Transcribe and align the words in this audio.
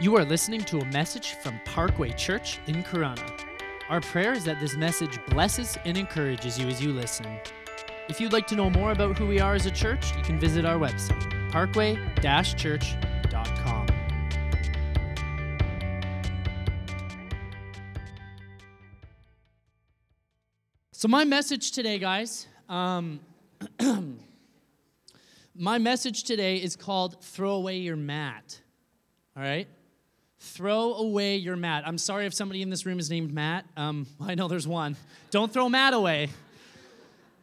You 0.00 0.16
are 0.16 0.24
listening 0.24 0.60
to 0.66 0.78
a 0.78 0.84
message 0.92 1.32
from 1.42 1.58
Parkway 1.64 2.12
Church 2.12 2.60
in 2.68 2.84
Corunna. 2.84 3.28
Our 3.88 4.00
prayer 4.00 4.32
is 4.32 4.44
that 4.44 4.60
this 4.60 4.76
message 4.76 5.18
blesses 5.26 5.76
and 5.84 5.96
encourages 5.96 6.56
you 6.56 6.68
as 6.68 6.80
you 6.80 6.92
listen. 6.92 7.26
If 8.08 8.20
you'd 8.20 8.32
like 8.32 8.46
to 8.46 8.54
know 8.54 8.70
more 8.70 8.92
about 8.92 9.18
who 9.18 9.26
we 9.26 9.40
are 9.40 9.56
as 9.56 9.66
a 9.66 9.72
church, 9.72 10.16
you 10.16 10.22
can 10.22 10.38
visit 10.38 10.64
our 10.64 10.78
website, 10.78 11.50
parkway-church.com. 11.50 13.86
So, 20.92 21.08
my 21.08 21.24
message 21.24 21.72
today, 21.72 21.98
guys, 21.98 22.46
um, 22.68 23.18
my 25.56 25.78
message 25.78 26.22
today 26.22 26.58
is 26.58 26.76
called 26.76 27.20
Throw 27.24 27.54
Away 27.54 27.78
Your 27.78 27.96
Mat. 27.96 28.60
All 29.36 29.42
right? 29.42 29.66
Throw 30.40 30.94
away 30.94 31.36
your 31.36 31.56
mat. 31.56 31.82
I'm 31.86 31.98
sorry 31.98 32.26
if 32.26 32.34
somebody 32.34 32.62
in 32.62 32.70
this 32.70 32.86
room 32.86 32.98
is 32.98 33.10
named 33.10 33.32
Matt. 33.32 33.64
Um, 33.76 34.06
I 34.20 34.34
know 34.34 34.48
there's 34.48 34.68
one. 34.68 34.96
Don't 35.30 35.52
throw 35.52 35.68
Matt 35.68 35.94
away. 35.94 36.30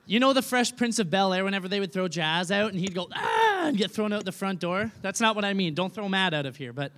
You 0.08 0.20
know 0.20 0.34
the 0.34 0.42
Fresh 0.42 0.76
Prince 0.76 1.00
of 1.00 1.10
Bel 1.10 1.34
Air, 1.34 1.44
whenever 1.44 1.68
they 1.68 1.80
would 1.80 1.92
throw 1.92 2.08
Jazz 2.08 2.52
out 2.52 2.72
and 2.72 2.80
he'd 2.80 2.94
go, 2.94 3.08
ah, 3.12 3.68
and 3.68 3.76
get 3.76 3.90
thrown 3.90 4.14
out 4.14 4.24
the 4.24 4.32
front 4.32 4.60
door? 4.60 4.92
That's 5.02 5.20
not 5.20 5.36
what 5.36 5.44
I 5.44 5.54
mean. 5.54 5.74
Don't 5.74 5.94
throw 5.94 6.08
Matt 6.08 6.34
out 6.36 6.46
of 6.46 6.56
here. 6.56 6.72
But 6.72 6.92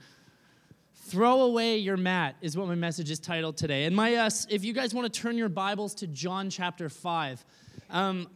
throw 0.94 1.42
away 1.42 1.78
your 1.78 1.96
mat 1.96 2.36
is 2.42 2.58
what 2.58 2.68
my 2.68 2.76
message 2.76 3.10
is 3.10 3.20
titled 3.20 3.56
today. 3.56 3.86
And 3.86 3.96
my, 3.96 4.14
uh, 4.16 4.30
if 4.50 4.66
you 4.66 4.74
guys 4.74 4.94
want 4.94 5.12
to 5.12 5.22
turn 5.22 5.38
your 5.38 5.48
Bibles 5.48 5.96
to 5.96 6.08
John 6.08 6.50
chapter 6.50 6.90
5, 6.90 7.46
um, 7.90 8.28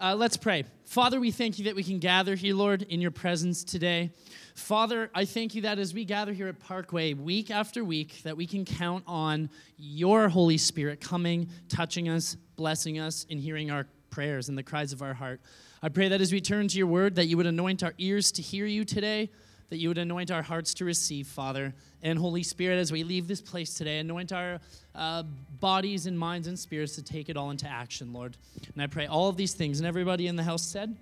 uh, 0.00 0.14
let's 0.16 0.36
pray. 0.36 0.64
Father, 0.84 1.20
we 1.20 1.30
thank 1.30 1.58
you 1.58 1.66
that 1.66 1.76
we 1.76 1.84
can 1.84 1.98
gather 1.98 2.34
here, 2.34 2.54
Lord, 2.54 2.82
in 2.82 3.00
your 3.00 3.12
presence 3.12 3.62
today. 3.62 4.10
Father, 4.56 5.08
I 5.14 5.24
thank 5.24 5.54
you 5.54 5.62
that 5.62 5.78
as 5.78 5.94
we 5.94 6.04
gather 6.04 6.32
here 6.32 6.48
at 6.48 6.58
Parkway 6.58 7.14
week 7.14 7.50
after 7.50 7.84
week, 7.84 8.22
that 8.24 8.36
we 8.36 8.46
can 8.46 8.64
count 8.64 9.04
on 9.06 9.50
your 9.76 10.28
Holy 10.28 10.58
Spirit 10.58 11.00
coming, 11.00 11.48
touching 11.68 12.08
us, 12.08 12.36
blessing 12.56 12.98
us, 12.98 13.24
and 13.30 13.38
hearing 13.38 13.70
our 13.70 13.86
prayers 14.10 14.48
and 14.48 14.58
the 14.58 14.62
cries 14.62 14.92
of 14.92 15.00
our 15.00 15.14
heart. 15.14 15.40
I 15.82 15.88
pray 15.88 16.08
that 16.08 16.20
as 16.20 16.32
we 16.32 16.40
turn 16.40 16.66
to 16.68 16.78
your 16.78 16.86
word, 16.86 17.14
that 17.16 17.26
you 17.26 17.36
would 17.36 17.46
anoint 17.46 17.82
our 17.82 17.94
ears 17.98 18.32
to 18.32 18.42
hear 18.42 18.66
you 18.66 18.84
today, 18.84 19.30
that 19.70 19.78
you 19.78 19.88
would 19.88 19.98
anoint 19.98 20.30
our 20.30 20.42
hearts 20.42 20.74
to 20.74 20.84
receive, 20.84 21.26
Father. 21.26 21.74
And 22.02 22.18
Holy 22.18 22.42
Spirit, 22.42 22.78
as 22.78 22.92
we 22.92 23.02
leave 23.02 23.26
this 23.26 23.40
place 23.40 23.74
today, 23.74 23.98
anoint 23.98 24.32
our 24.32 24.60
uh, 24.94 25.22
bodies 25.60 26.06
and 26.06 26.18
minds 26.18 26.48
and 26.48 26.58
spirits 26.58 26.94
to 26.96 27.02
take 27.02 27.28
it 27.28 27.36
all 27.36 27.50
into 27.50 27.68
action, 27.68 28.12
Lord. 28.12 28.36
And 28.72 28.82
I 28.82 28.86
pray 28.86 29.06
all 29.06 29.28
of 29.28 29.36
these 29.36 29.54
things. 29.54 29.80
And 29.80 29.86
everybody 29.86 30.26
in 30.26 30.36
the 30.36 30.42
house 30.42 30.62
said, 30.62 30.94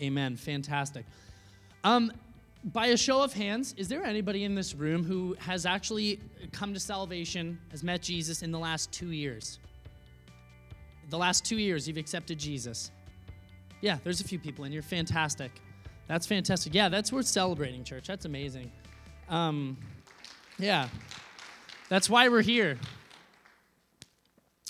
Amen. 0.00 0.36
Fantastic. 0.36 1.04
Um, 1.84 2.12
by 2.64 2.86
a 2.86 2.96
show 2.96 3.22
of 3.22 3.32
hands, 3.32 3.74
is 3.76 3.88
there 3.88 4.04
anybody 4.04 4.44
in 4.44 4.54
this 4.54 4.74
room 4.74 5.04
who 5.04 5.36
has 5.40 5.66
actually 5.66 6.20
come 6.52 6.74
to 6.74 6.80
salvation, 6.80 7.58
has 7.70 7.82
met 7.82 8.02
Jesus 8.02 8.42
in 8.42 8.52
the 8.52 8.58
last 8.58 8.92
two 8.92 9.10
years? 9.10 9.58
The 11.10 11.18
last 11.18 11.44
two 11.44 11.58
years, 11.58 11.86
you've 11.86 11.96
accepted 11.96 12.38
Jesus. 12.38 12.90
Yeah, 13.80 13.98
there's 14.04 14.20
a 14.20 14.24
few 14.24 14.38
people 14.38 14.64
in 14.64 14.72
here. 14.72 14.82
Fantastic. 14.82 15.50
That's 16.12 16.26
fantastic. 16.26 16.74
Yeah, 16.74 16.90
that's 16.90 17.10
worth 17.10 17.24
celebrating, 17.24 17.84
church. 17.84 18.06
That's 18.06 18.26
amazing. 18.26 18.70
Um, 19.30 19.78
yeah, 20.58 20.88
that's 21.88 22.10
why 22.10 22.28
we're 22.28 22.42
here. 22.42 22.76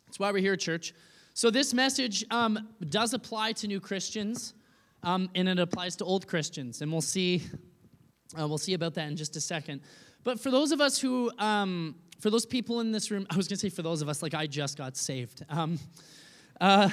That's 0.06 0.20
why 0.20 0.30
we're 0.30 0.38
here, 0.38 0.56
church. 0.56 0.94
So, 1.34 1.50
this 1.50 1.74
message 1.74 2.24
um, 2.30 2.68
does 2.88 3.12
apply 3.12 3.54
to 3.54 3.66
new 3.66 3.80
Christians, 3.80 4.54
um, 5.02 5.28
and 5.34 5.48
it 5.48 5.58
applies 5.58 5.96
to 5.96 6.04
old 6.04 6.28
Christians. 6.28 6.80
And 6.80 6.92
we'll 6.92 7.00
see, 7.00 7.42
uh, 8.40 8.46
we'll 8.46 8.56
see 8.56 8.74
about 8.74 8.94
that 8.94 9.08
in 9.08 9.16
just 9.16 9.34
a 9.34 9.40
second. 9.40 9.80
But 10.22 10.38
for 10.38 10.52
those 10.52 10.70
of 10.70 10.80
us 10.80 11.00
who, 11.00 11.28
um, 11.40 11.96
for 12.20 12.30
those 12.30 12.46
people 12.46 12.78
in 12.78 12.92
this 12.92 13.10
room, 13.10 13.26
I 13.30 13.36
was 13.36 13.48
going 13.48 13.56
to 13.56 13.60
say 13.60 13.68
for 13.68 13.82
those 13.82 14.00
of 14.00 14.08
us, 14.08 14.22
like 14.22 14.34
I 14.34 14.46
just 14.46 14.78
got 14.78 14.96
saved. 14.96 15.44
Um, 15.48 15.80
uh, 16.60 16.88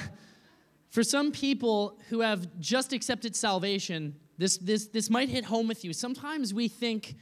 for 0.88 1.04
some 1.04 1.30
people 1.30 2.00
who 2.08 2.18
have 2.18 2.58
just 2.58 2.92
accepted 2.92 3.36
salvation, 3.36 4.16
this, 4.40 4.56
this, 4.56 4.86
this 4.86 5.10
might 5.10 5.28
hit 5.28 5.44
home 5.44 5.68
with 5.68 5.84
you. 5.84 5.92
Sometimes 5.92 6.54
we 6.54 6.66
think 6.66 7.14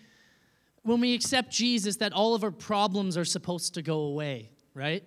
when 0.82 1.00
we 1.00 1.14
accept 1.14 1.50
Jesus 1.50 1.96
that 1.96 2.12
all 2.12 2.36
of 2.36 2.44
our 2.44 2.52
problems 2.52 3.16
are 3.16 3.24
supposed 3.24 3.74
to 3.74 3.82
go 3.82 4.02
away, 4.02 4.50
right? 4.72 5.02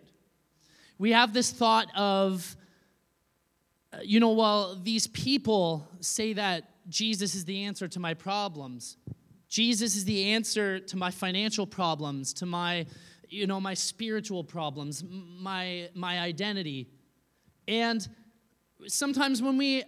We 0.98 1.14
have 1.14 1.34
this 1.34 1.52
thought 1.52 1.88
of, 1.96 2.58
uh, 3.94 4.00
you 4.04 4.20
know, 4.20 4.32
well, 4.32 4.78
these 4.84 5.08
people 5.08 5.88
say 6.02 6.34
that 6.34 6.66
Jesus 6.90 7.34
is 7.34 7.46
the 7.46 7.64
answer 7.64 7.88
to 7.88 8.00
my 8.02 8.14
problems. 8.14 8.98
Jesus 9.48 9.96
is 9.96 10.04
the 10.04 10.34
answer 10.34 10.80
to 10.80 10.98
my 10.98 11.12
financial 11.12 11.66
problems, 11.66 12.34
to 12.34 12.46
my, 12.46 12.86
you 13.30 13.48
know, 13.48 13.62
my 13.62 13.74
spiritual 13.74 14.44
problems, 14.44 15.02
my, 15.08 15.90
my 15.96 16.20
identity. 16.20 16.90
And 17.70 18.06
sometimes 18.88 19.42
when 19.42 19.58
we 19.58 19.86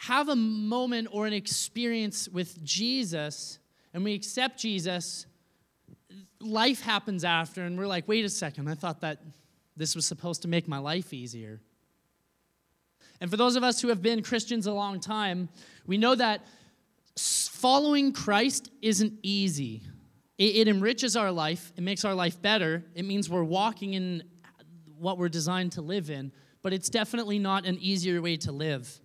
have 0.00 0.30
a 0.30 0.36
moment 0.36 1.08
or 1.12 1.26
an 1.26 1.34
experience 1.34 2.26
with 2.26 2.64
Jesus 2.64 3.58
and 3.92 4.02
we 4.02 4.14
accept 4.14 4.58
Jesus, 4.58 5.26
life 6.40 6.80
happens 6.80 7.22
after, 7.22 7.64
and 7.64 7.76
we're 7.76 7.86
like, 7.86 8.08
wait 8.08 8.24
a 8.24 8.30
second, 8.30 8.66
I 8.68 8.74
thought 8.74 9.02
that 9.02 9.18
this 9.76 9.94
was 9.94 10.06
supposed 10.06 10.40
to 10.42 10.48
make 10.48 10.66
my 10.66 10.78
life 10.78 11.12
easier. 11.12 11.60
And 13.20 13.30
for 13.30 13.36
those 13.36 13.56
of 13.56 13.62
us 13.62 13.82
who 13.82 13.88
have 13.88 14.00
been 14.00 14.22
Christians 14.22 14.66
a 14.66 14.72
long 14.72 15.00
time, 15.00 15.50
we 15.86 15.98
know 15.98 16.14
that 16.14 16.46
following 17.18 18.14
Christ 18.14 18.70
isn't 18.80 19.12
easy. 19.22 19.82
It, 20.38 20.56
it 20.56 20.68
enriches 20.68 21.14
our 21.14 21.30
life, 21.30 21.74
it 21.76 21.82
makes 21.82 22.06
our 22.06 22.14
life 22.14 22.40
better, 22.40 22.84
it 22.94 23.04
means 23.04 23.28
we're 23.28 23.44
walking 23.44 23.92
in 23.92 24.22
what 24.96 25.18
we're 25.18 25.28
designed 25.28 25.72
to 25.72 25.82
live 25.82 26.08
in, 26.08 26.32
but 26.62 26.72
it's 26.72 26.88
definitely 26.88 27.38
not 27.38 27.66
an 27.66 27.76
easier 27.82 28.22
way 28.22 28.38
to 28.38 28.50
live. 28.50 28.98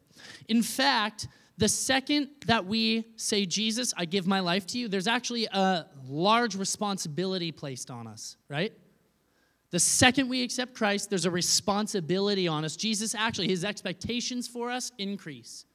In 0.48 0.62
fact, 0.62 1.28
the 1.58 1.70
second 1.70 2.30
that 2.48 2.66
we 2.66 3.06
say, 3.16 3.46
Jesus, 3.46 3.94
I 3.96 4.06
give 4.06 4.28
my 4.28 4.42
life 4.42 4.68
to 4.68 4.78
you, 4.78 4.88
there's 4.88 5.08
actually 5.08 5.46
a 5.46 5.86
large 6.08 6.56
responsibility 6.56 7.52
placed 7.52 7.90
on 7.90 8.08
us, 8.08 8.36
right? 8.50 8.74
The 9.72 9.80
second 9.80 10.30
we 10.30 10.44
accept 10.44 10.74
Christ, 10.74 11.10
there's 11.10 11.26
a 11.26 11.32
responsibility 11.32 12.48
on 12.48 12.66
us. 12.66 12.76
Jesus 12.76 13.16
actually, 13.16 13.48
his 13.48 13.64
expectations 13.64 14.48
for 14.48 14.70
us 14.70 14.92
increase. 14.98 15.66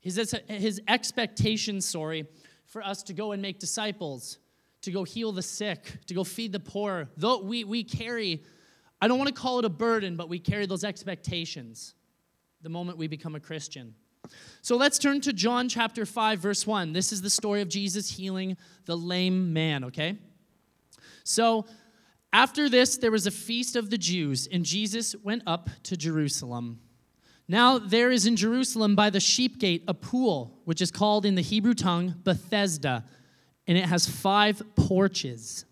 His, 0.00 0.34
his 0.48 0.82
expectations, 0.86 1.86
sorry, 1.86 2.26
for 2.66 2.82
us 2.82 3.02
to 3.04 3.14
go 3.14 3.32
and 3.32 3.40
make 3.40 3.58
disciples, 3.58 4.38
to 4.82 4.90
go 4.90 5.02
heal 5.02 5.32
the 5.32 5.42
sick, 5.42 5.98
to 6.06 6.14
go 6.14 6.24
feed 6.24 6.52
the 6.52 6.60
poor. 6.60 7.08
Though 7.16 7.40
we, 7.40 7.64
we 7.64 7.84
carry 7.84 8.42
I 9.04 9.06
don't 9.06 9.18
want 9.18 9.28
to 9.28 9.38
call 9.38 9.58
it 9.58 9.66
a 9.66 9.68
burden, 9.68 10.16
but 10.16 10.30
we 10.30 10.38
carry 10.38 10.64
those 10.64 10.82
expectations 10.82 11.92
the 12.62 12.70
moment 12.70 12.96
we 12.96 13.06
become 13.06 13.34
a 13.34 13.40
Christian. 13.40 13.94
So 14.62 14.78
let's 14.78 14.98
turn 14.98 15.20
to 15.20 15.34
John 15.34 15.68
chapter 15.68 16.06
5, 16.06 16.38
verse 16.38 16.66
1. 16.66 16.94
This 16.94 17.12
is 17.12 17.20
the 17.20 17.28
story 17.28 17.60
of 17.60 17.68
Jesus 17.68 18.08
healing 18.08 18.56
the 18.86 18.96
lame 18.96 19.52
man, 19.52 19.84
okay? 19.84 20.16
So 21.22 21.66
after 22.32 22.70
this, 22.70 22.96
there 22.96 23.10
was 23.10 23.26
a 23.26 23.30
feast 23.30 23.76
of 23.76 23.90
the 23.90 23.98
Jews, 23.98 24.48
and 24.50 24.64
Jesus 24.64 25.14
went 25.22 25.42
up 25.46 25.68
to 25.82 25.98
Jerusalem. 25.98 26.80
Now 27.46 27.78
there 27.78 28.10
is 28.10 28.24
in 28.24 28.36
Jerusalem 28.36 28.96
by 28.96 29.10
the 29.10 29.20
sheep 29.20 29.58
gate 29.58 29.84
a 29.86 29.92
pool, 29.92 30.62
which 30.64 30.80
is 30.80 30.90
called 30.90 31.26
in 31.26 31.34
the 31.34 31.42
Hebrew 31.42 31.74
tongue 31.74 32.14
Bethesda, 32.24 33.04
and 33.66 33.76
it 33.76 33.84
has 33.84 34.08
five 34.08 34.62
porches. 34.76 35.66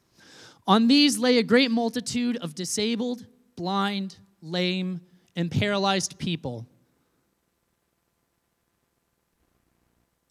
On 0.66 0.86
these 0.86 1.18
lay 1.18 1.38
a 1.38 1.42
great 1.42 1.70
multitude 1.70 2.36
of 2.36 2.54
disabled, 2.54 3.26
blind, 3.56 4.16
lame, 4.40 5.00
and 5.34 5.50
paralyzed 5.50 6.18
people. 6.18 6.66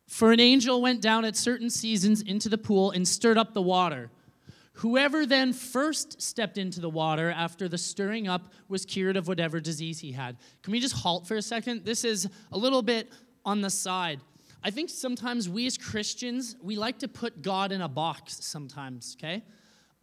For 0.08 0.32
an 0.32 0.40
angel 0.40 0.82
went 0.82 1.02
down 1.02 1.26
at 1.26 1.36
certain 1.36 1.70
seasons 1.70 2.22
into 2.22 2.50
the 2.50 2.58
pool 2.58 2.92
and 2.92 3.08
stirred 3.08 3.38
up 3.38 3.54
the 3.54 3.62
water. 3.62 4.10
Whoever 4.74 5.26
then 5.26 5.54
first 5.54 6.22
stepped 6.22 6.58
into 6.58 6.80
the 6.80 6.90
water 6.90 7.32
after 7.32 7.68
the 7.68 7.78
stirring 7.78 8.28
up 8.28 8.54
was 8.68 8.86
cured 8.86 9.18
of 9.18 9.28
whatever 9.28 9.60
disease 9.60 10.00
he 10.00 10.12
had. 10.12 10.38
Can 10.64 10.72
we 10.72 10.80
just 10.80 10.96
halt 10.96 11.28
for 11.28 11.36
a 11.36 11.42
second? 11.42 11.86
This 11.86 12.04
is 12.04 12.28
a 12.52 12.58
little 12.58 12.82
bit 12.82 13.10
on 13.46 13.62
the 13.62 13.70
side. 13.70 14.20
I 14.64 14.70
think 14.70 14.90
sometimes 14.90 15.50
we 15.50 15.66
as 15.66 15.78
Christians, 15.78 16.56
we 16.62 16.76
like 16.76 17.00
to 17.00 17.08
put 17.08 17.42
God 17.42 17.72
in 17.72 17.82
a 17.82 17.90
box 17.90 18.38
sometimes, 18.42 19.16
okay? 19.20 19.44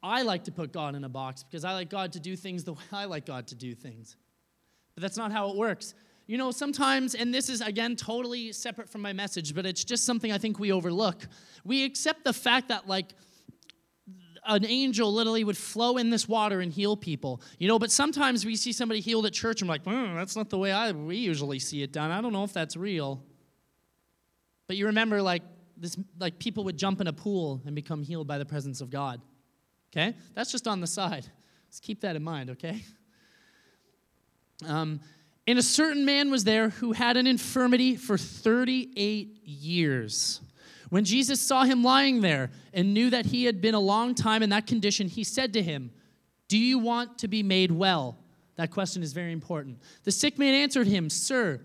I 0.02 0.22
like 0.22 0.44
to 0.44 0.52
put 0.52 0.72
God 0.72 0.94
in 0.94 1.04
a 1.04 1.08
box 1.08 1.42
because 1.42 1.64
I 1.64 1.72
like 1.72 1.90
God 1.90 2.12
to 2.12 2.20
do 2.20 2.36
things 2.36 2.64
the 2.64 2.72
way 2.74 2.82
I 2.92 3.04
like 3.04 3.26
God 3.26 3.48
to 3.48 3.54
do 3.54 3.74
things. 3.74 4.16
But 4.94 5.02
that's 5.02 5.16
not 5.16 5.32
how 5.32 5.50
it 5.50 5.56
works. 5.56 5.94
You 6.26 6.36
know, 6.36 6.50
sometimes, 6.50 7.14
and 7.14 7.32
this 7.32 7.48
is 7.48 7.60
again 7.62 7.96
totally 7.96 8.52
separate 8.52 8.90
from 8.90 9.00
my 9.00 9.12
message, 9.14 9.54
but 9.54 9.64
it's 9.64 9.82
just 9.82 10.04
something 10.04 10.30
I 10.30 10.38
think 10.38 10.58
we 10.58 10.72
overlook. 10.72 11.26
We 11.64 11.84
accept 11.84 12.24
the 12.24 12.34
fact 12.34 12.68
that, 12.68 12.86
like, 12.86 13.14
an 14.44 14.64
angel 14.66 15.12
literally 15.12 15.44
would 15.44 15.56
flow 15.56 15.96
in 15.96 16.10
this 16.10 16.28
water 16.28 16.60
and 16.60 16.72
heal 16.72 16.96
people. 16.96 17.40
You 17.58 17.68
know, 17.68 17.78
but 17.78 17.90
sometimes 17.90 18.44
we 18.44 18.56
see 18.56 18.72
somebody 18.72 19.00
healed 19.00 19.24
at 19.26 19.32
church 19.32 19.62
and 19.62 19.68
we're 19.68 19.74
like, 19.74 19.84
mm, 19.84 20.14
that's 20.16 20.36
not 20.36 20.50
the 20.50 20.58
way 20.58 20.70
I 20.70 20.92
we 20.92 21.16
usually 21.16 21.58
see 21.58 21.82
it 21.82 21.92
done. 21.92 22.10
I 22.10 22.20
don't 22.20 22.32
know 22.32 22.44
if 22.44 22.52
that's 22.52 22.76
real. 22.76 23.22
But 24.66 24.76
you 24.76 24.86
remember, 24.86 25.22
like, 25.22 25.42
this 25.78 25.96
like 26.18 26.38
people 26.38 26.64
would 26.64 26.76
jump 26.76 27.00
in 27.00 27.06
a 27.06 27.12
pool 27.12 27.62
and 27.64 27.74
become 27.74 28.02
healed 28.02 28.26
by 28.26 28.36
the 28.38 28.44
presence 28.44 28.80
of 28.80 28.90
God. 28.90 29.20
Okay? 29.93 30.14
That's 30.35 30.52
just 30.52 30.69
on 30.69 30.81
the 30.81 30.87
side. 30.87 31.26
Let's 31.69 31.81
keep 31.81 32.00
that 32.02 32.17
in 32.17 32.23
mind, 32.23 32.50
okay? 32.50 32.82
Um, 34.67 35.00
and 35.46 35.58
a 35.58 35.62
certain 35.62 36.05
man 36.05 36.31
was 36.31 36.44
there 36.44 36.69
who 36.69 36.93
had 36.93 37.17
an 37.17 37.26
infirmity 37.26 37.96
for 37.96 38.19
38 38.19 39.40
years. 39.44 40.40
When 40.90 41.05
Jesus 41.05 41.40
saw 41.40 41.64
him 41.64 41.82
lying 41.82 42.20
there 42.20 42.50
and 42.73 42.94
knew 42.94 43.11
that 43.11 43.26
he 43.26 43.44
had 43.44 43.61
been 43.61 43.75
a 43.75 43.81
long 43.81 44.14
time 44.14 44.43
in 44.43 44.50
that 44.50 44.67
condition, 44.67 45.08
he 45.08 45.25
said 45.25 45.52
to 45.55 45.62
him, 45.62 45.90
Do 46.49 46.58
you 46.58 46.79
want 46.79 47.19
to 47.19 47.29
be 47.29 47.43
made 47.43 47.70
well? 47.70 48.19
That 48.56 48.70
question 48.70 49.02
is 49.02 49.12
very 49.12 49.32
important. 49.32 49.79
The 50.05 50.12
sick 50.12 50.38
man 50.38 50.55
answered 50.55 50.87
him, 50.87 51.08
Sir, 51.11 51.61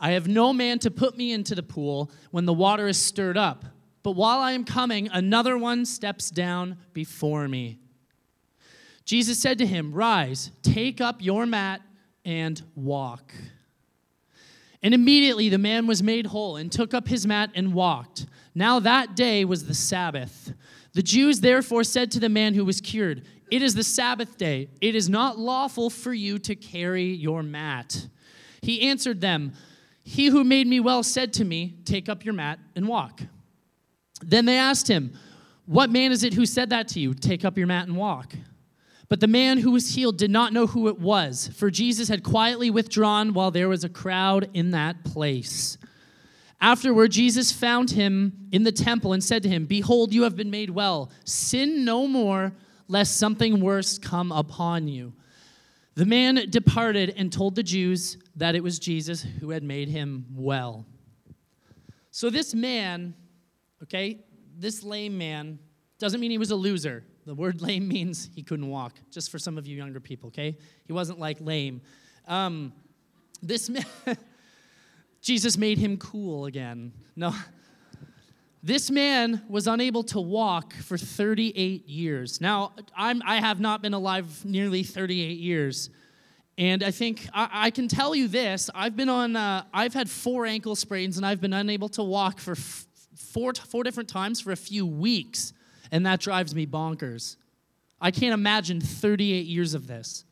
I 0.00 0.12
have 0.12 0.28
no 0.28 0.52
man 0.52 0.78
to 0.80 0.90
put 0.90 1.16
me 1.16 1.32
into 1.32 1.54
the 1.54 1.62
pool 1.62 2.10
when 2.30 2.44
the 2.44 2.52
water 2.52 2.88
is 2.88 3.00
stirred 3.00 3.36
up. 3.36 3.64
But 4.02 4.12
while 4.12 4.38
I 4.38 4.52
am 4.52 4.64
coming, 4.64 5.08
another 5.12 5.58
one 5.58 5.84
steps 5.84 6.30
down 6.30 6.78
before 6.92 7.48
me. 7.48 7.78
Jesus 9.04 9.38
said 9.38 9.58
to 9.58 9.66
him, 9.66 9.92
Rise, 9.92 10.50
take 10.62 11.00
up 11.00 11.22
your 11.22 11.46
mat 11.46 11.80
and 12.24 12.62
walk. 12.74 13.32
And 14.82 14.94
immediately 14.94 15.48
the 15.48 15.58
man 15.58 15.86
was 15.86 16.02
made 16.02 16.26
whole 16.26 16.56
and 16.56 16.70
took 16.70 16.94
up 16.94 17.08
his 17.08 17.26
mat 17.26 17.50
and 17.54 17.72
walked. 17.74 18.26
Now 18.54 18.80
that 18.80 19.16
day 19.16 19.44
was 19.44 19.66
the 19.66 19.74
Sabbath. 19.74 20.52
The 20.92 21.02
Jews 21.02 21.40
therefore 21.40 21.84
said 21.84 22.10
to 22.12 22.20
the 22.20 22.28
man 22.28 22.54
who 22.54 22.64
was 22.64 22.80
cured, 22.80 23.24
It 23.50 23.62
is 23.62 23.74
the 23.74 23.84
Sabbath 23.84 24.36
day. 24.36 24.68
It 24.80 24.94
is 24.94 25.08
not 25.08 25.38
lawful 25.38 25.90
for 25.90 26.12
you 26.12 26.38
to 26.40 26.54
carry 26.54 27.06
your 27.06 27.42
mat. 27.42 28.08
He 28.62 28.82
answered 28.82 29.20
them, 29.20 29.52
He 30.02 30.26
who 30.26 30.44
made 30.44 30.66
me 30.66 30.80
well 30.80 31.02
said 31.02 31.32
to 31.34 31.44
me, 31.44 31.76
Take 31.84 32.08
up 32.08 32.24
your 32.24 32.34
mat 32.34 32.58
and 32.76 32.86
walk. 32.86 33.22
Then 34.22 34.44
they 34.44 34.58
asked 34.58 34.88
him, 34.88 35.12
What 35.66 35.90
man 35.90 36.12
is 36.12 36.24
it 36.24 36.34
who 36.34 36.46
said 36.46 36.70
that 36.70 36.88
to 36.88 37.00
you? 37.00 37.14
Take 37.14 37.44
up 37.44 37.56
your 37.56 37.66
mat 37.66 37.86
and 37.86 37.96
walk. 37.96 38.34
But 39.08 39.20
the 39.20 39.26
man 39.26 39.58
who 39.58 39.70
was 39.70 39.94
healed 39.94 40.18
did 40.18 40.30
not 40.30 40.52
know 40.52 40.66
who 40.66 40.88
it 40.88 41.00
was, 41.00 41.50
for 41.56 41.70
Jesus 41.70 42.08
had 42.08 42.22
quietly 42.22 42.70
withdrawn 42.70 43.32
while 43.32 43.50
there 43.50 43.68
was 43.68 43.82
a 43.82 43.88
crowd 43.88 44.50
in 44.52 44.72
that 44.72 45.02
place. 45.02 45.78
Afterward, 46.60 47.12
Jesus 47.12 47.52
found 47.52 47.92
him 47.92 48.48
in 48.52 48.64
the 48.64 48.72
temple 48.72 49.12
and 49.12 49.22
said 49.22 49.42
to 49.44 49.48
him, 49.48 49.64
Behold, 49.64 50.12
you 50.12 50.24
have 50.24 50.36
been 50.36 50.50
made 50.50 50.70
well. 50.70 51.10
Sin 51.24 51.84
no 51.84 52.06
more, 52.06 52.52
lest 52.88 53.16
something 53.16 53.60
worse 53.60 53.98
come 53.98 54.32
upon 54.32 54.88
you. 54.88 55.14
The 55.94 56.04
man 56.06 56.46
departed 56.50 57.14
and 57.16 57.32
told 57.32 57.54
the 57.54 57.62
Jews 57.62 58.18
that 58.36 58.54
it 58.54 58.62
was 58.62 58.78
Jesus 58.78 59.24
who 59.40 59.50
had 59.50 59.62
made 59.62 59.88
him 59.88 60.26
well. 60.34 60.84
So, 62.10 62.30
this 62.30 62.54
man, 62.54 63.14
okay, 63.82 64.20
this 64.56 64.82
lame 64.82 65.16
man, 65.16 65.58
doesn't 65.98 66.20
mean 66.20 66.30
he 66.30 66.38
was 66.38 66.50
a 66.50 66.56
loser. 66.56 67.04
The 67.26 67.34
word 67.34 67.60
lame 67.62 67.88
means 67.88 68.30
he 68.34 68.42
couldn't 68.42 68.68
walk, 68.68 68.94
just 69.10 69.30
for 69.30 69.38
some 69.38 69.58
of 69.58 69.66
you 69.66 69.76
younger 69.76 70.00
people, 70.00 70.28
okay? 70.28 70.56
He 70.86 70.92
wasn't 70.92 71.18
like 71.18 71.38
lame. 71.40 71.80
Um, 72.26 72.72
this 73.42 73.68
man, 73.68 73.84
Jesus 75.22 75.56
made 75.56 75.78
him 75.78 75.96
cool 75.96 76.46
again. 76.46 76.92
No. 77.16 77.34
This 78.62 78.90
man 78.90 79.42
was 79.48 79.66
unable 79.68 80.02
to 80.04 80.20
walk 80.20 80.74
for 80.74 80.98
38 80.98 81.88
years. 81.88 82.40
Now, 82.40 82.72
I'm, 82.96 83.22
I 83.24 83.36
have 83.36 83.60
not 83.60 83.82
been 83.82 83.94
alive 83.94 84.44
nearly 84.44 84.82
38 84.82 85.38
years. 85.38 85.90
And 86.58 86.82
I 86.82 86.90
think 86.90 87.28
I, 87.32 87.48
I 87.52 87.70
can 87.70 87.86
tell 87.86 88.16
you 88.16 88.26
this 88.26 88.68
I've 88.74 88.96
been 88.96 89.08
on, 89.08 89.36
uh, 89.36 89.64
I've 89.72 89.94
had 89.94 90.10
four 90.10 90.44
ankle 90.44 90.74
sprains 90.74 91.16
and 91.16 91.24
I've 91.24 91.40
been 91.40 91.52
unable 91.52 91.88
to 91.90 92.02
walk 92.02 92.40
for 92.40 92.56
four, 93.32 93.52
four 93.54 93.84
different 93.84 94.08
times 94.08 94.40
for 94.40 94.52
a 94.52 94.56
few 94.56 94.86
weeks 94.86 95.52
and 95.90 96.06
that 96.06 96.20
drives 96.20 96.54
me 96.54 96.66
bonkers. 96.66 97.36
I 98.00 98.10
can't 98.10 98.34
imagine 98.34 98.80
38 98.80 99.46
years 99.46 99.74
of 99.74 99.86
this. 99.86 100.24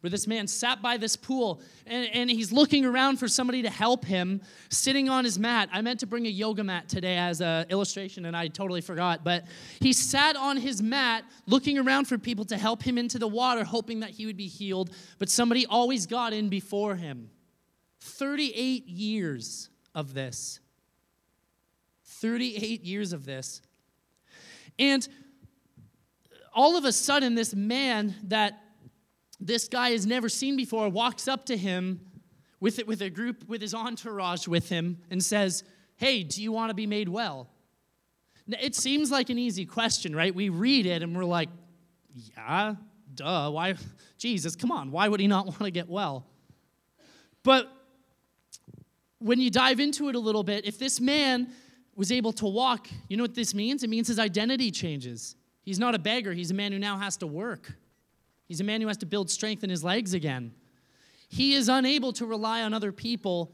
Where 0.00 0.10
this 0.10 0.28
man 0.28 0.46
sat 0.46 0.80
by 0.80 0.96
this 0.96 1.16
pool 1.16 1.60
and, 1.84 2.08
and 2.14 2.30
he's 2.30 2.52
looking 2.52 2.84
around 2.84 3.16
for 3.16 3.26
somebody 3.26 3.62
to 3.62 3.70
help 3.70 4.04
him, 4.04 4.40
sitting 4.70 5.08
on 5.08 5.24
his 5.24 5.40
mat. 5.40 5.68
I 5.72 5.82
meant 5.82 5.98
to 6.00 6.06
bring 6.06 6.26
a 6.26 6.30
yoga 6.30 6.62
mat 6.62 6.88
today 6.88 7.16
as 7.16 7.40
an 7.40 7.66
illustration 7.68 8.26
and 8.26 8.36
I 8.36 8.46
totally 8.46 8.80
forgot. 8.80 9.24
But 9.24 9.46
he 9.80 9.92
sat 9.92 10.36
on 10.36 10.56
his 10.56 10.80
mat 10.80 11.24
looking 11.46 11.78
around 11.78 12.04
for 12.04 12.16
people 12.16 12.44
to 12.44 12.56
help 12.56 12.80
him 12.80 12.96
into 12.96 13.18
the 13.18 13.26
water, 13.26 13.64
hoping 13.64 13.98
that 14.00 14.10
he 14.10 14.24
would 14.26 14.36
be 14.36 14.46
healed. 14.46 14.90
But 15.18 15.30
somebody 15.30 15.66
always 15.66 16.06
got 16.06 16.32
in 16.32 16.48
before 16.48 16.94
him. 16.94 17.30
38 18.00 18.86
years 18.86 19.68
of 19.96 20.14
this. 20.14 20.60
38 22.20 22.84
years 22.84 23.12
of 23.12 23.24
this. 23.24 23.62
And 24.78 25.06
all 26.54 26.76
of 26.76 26.84
a 26.84 26.92
sudden, 26.92 27.34
this 27.34 27.54
man 27.54 28.14
that 28.24 28.60
this 29.40 29.68
guy 29.68 29.90
has 29.90 30.06
never 30.06 30.28
seen 30.28 30.56
before 30.56 30.88
walks 30.88 31.28
up 31.28 31.46
to 31.46 31.56
him 31.56 32.00
with, 32.60 32.78
it, 32.78 32.86
with 32.86 33.02
a 33.02 33.10
group, 33.10 33.48
with 33.48 33.62
his 33.62 33.74
entourage 33.74 34.48
with 34.48 34.68
him, 34.68 34.98
and 35.10 35.22
says, 35.22 35.62
Hey, 35.96 36.22
do 36.22 36.42
you 36.42 36.52
want 36.52 36.70
to 36.70 36.74
be 36.74 36.86
made 36.86 37.08
well? 37.08 37.48
It 38.48 38.74
seems 38.74 39.10
like 39.10 39.30
an 39.30 39.38
easy 39.38 39.66
question, 39.66 40.14
right? 40.14 40.34
We 40.34 40.48
read 40.48 40.86
it 40.86 41.02
and 41.02 41.16
we're 41.16 41.24
like, 41.24 41.48
Yeah, 42.14 42.74
duh. 43.14 43.50
Why? 43.50 43.74
Jesus, 44.16 44.56
come 44.56 44.72
on. 44.72 44.90
Why 44.90 45.08
would 45.08 45.20
he 45.20 45.28
not 45.28 45.46
want 45.46 45.60
to 45.60 45.70
get 45.70 45.88
well? 45.88 46.26
But 47.42 47.70
when 49.18 49.40
you 49.40 49.50
dive 49.50 49.80
into 49.80 50.08
it 50.08 50.14
a 50.14 50.18
little 50.18 50.42
bit, 50.42 50.64
if 50.64 50.78
this 50.78 51.00
man 51.00 51.48
was 51.98 52.12
able 52.12 52.32
to 52.32 52.46
walk, 52.46 52.86
you 53.08 53.16
know 53.16 53.24
what 53.24 53.34
this 53.34 53.52
means? 53.52 53.82
It 53.82 53.90
means 53.90 54.06
his 54.06 54.20
identity 54.20 54.70
changes. 54.70 55.34
He's 55.62 55.80
not 55.80 55.96
a 55.96 55.98
beggar, 55.98 56.32
he's 56.32 56.52
a 56.52 56.54
man 56.54 56.70
who 56.70 56.78
now 56.78 56.96
has 56.96 57.16
to 57.18 57.26
work. 57.26 57.74
He's 58.46 58.60
a 58.60 58.64
man 58.64 58.80
who 58.80 58.86
has 58.86 58.96
to 58.98 59.06
build 59.06 59.28
strength 59.28 59.64
in 59.64 59.68
his 59.68 59.82
legs 59.82 60.14
again. 60.14 60.52
He 61.28 61.54
is 61.54 61.68
unable 61.68 62.12
to 62.14 62.24
rely 62.24 62.62
on 62.62 62.72
other 62.72 62.92
people 62.92 63.52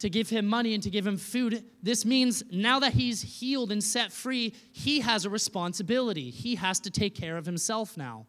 to 0.00 0.10
give 0.10 0.28
him 0.28 0.44
money 0.44 0.74
and 0.74 0.82
to 0.82 0.90
give 0.90 1.06
him 1.06 1.16
food. 1.16 1.64
This 1.82 2.04
means 2.04 2.42
now 2.50 2.80
that 2.80 2.94
he's 2.94 3.22
healed 3.22 3.70
and 3.70 3.82
set 3.82 4.12
free, 4.12 4.52
he 4.72 5.00
has 5.00 5.24
a 5.24 5.30
responsibility. 5.30 6.30
He 6.30 6.56
has 6.56 6.80
to 6.80 6.90
take 6.90 7.14
care 7.14 7.36
of 7.36 7.46
himself 7.46 7.96
now. 7.96 8.26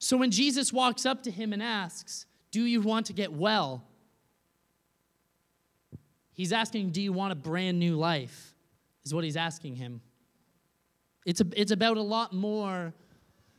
So 0.00 0.16
when 0.16 0.32
Jesus 0.32 0.72
walks 0.72 1.06
up 1.06 1.22
to 1.22 1.30
him 1.30 1.52
and 1.52 1.62
asks, 1.62 2.26
Do 2.50 2.64
you 2.64 2.80
want 2.80 3.06
to 3.06 3.12
get 3.12 3.32
well? 3.32 3.84
He's 6.32 6.52
asking, 6.52 6.90
Do 6.90 7.02
you 7.02 7.12
want 7.12 7.32
a 7.32 7.36
brand 7.36 7.78
new 7.78 7.96
life? 7.96 8.54
Is 9.04 9.14
what 9.14 9.24
he's 9.24 9.36
asking 9.36 9.76
him. 9.76 10.00
It's, 11.26 11.40
a, 11.40 11.46
it's 11.54 11.72
about 11.72 11.96
a 11.96 12.02
lot 12.02 12.32
more 12.32 12.94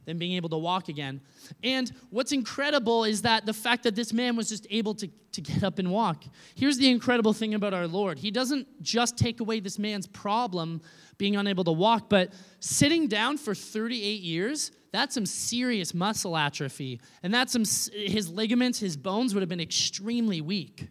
than 0.05 0.17
being 0.17 0.33
able 0.33 0.49
to 0.49 0.57
walk 0.57 0.89
again. 0.89 1.21
And 1.63 1.91
what's 2.09 2.31
incredible 2.31 3.03
is 3.03 3.21
that 3.21 3.45
the 3.45 3.53
fact 3.53 3.83
that 3.83 3.95
this 3.95 4.13
man 4.13 4.35
was 4.35 4.49
just 4.49 4.65
able 4.69 4.95
to, 4.95 5.07
to 5.33 5.41
get 5.41 5.63
up 5.63 5.79
and 5.79 5.91
walk. 5.91 6.23
Here's 6.55 6.77
the 6.77 6.89
incredible 6.89 7.33
thing 7.33 7.53
about 7.53 7.73
our 7.73 7.87
Lord 7.87 8.17
He 8.17 8.31
doesn't 8.31 8.67
just 8.81 9.17
take 9.17 9.39
away 9.39 9.59
this 9.59 9.77
man's 9.77 10.07
problem, 10.07 10.81
being 11.17 11.35
unable 11.35 11.63
to 11.65 11.71
walk, 11.71 12.09
but 12.09 12.33
sitting 12.59 13.07
down 13.07 13.37
for 13.37 13.53
38 13.53 14.21
years, 14.21 14.71
that's 14.91 15.13
some 15.13 15.25
serious 15.25 15.93
muscle 15.93 16.35
atrophy. 16.35 16.99
And 17.23 17.33
that's 17.33 17.53
some, 17.53 17.63
his 17.93 18.29
ligaments, 18.29 18.79
his 18.79 18.97
bones 18.97 19.33
would 19.33 19.41
have 19.41 19.49
been 19.49 19.61
extremely 19.61 20.41
weak. 20.41 20.89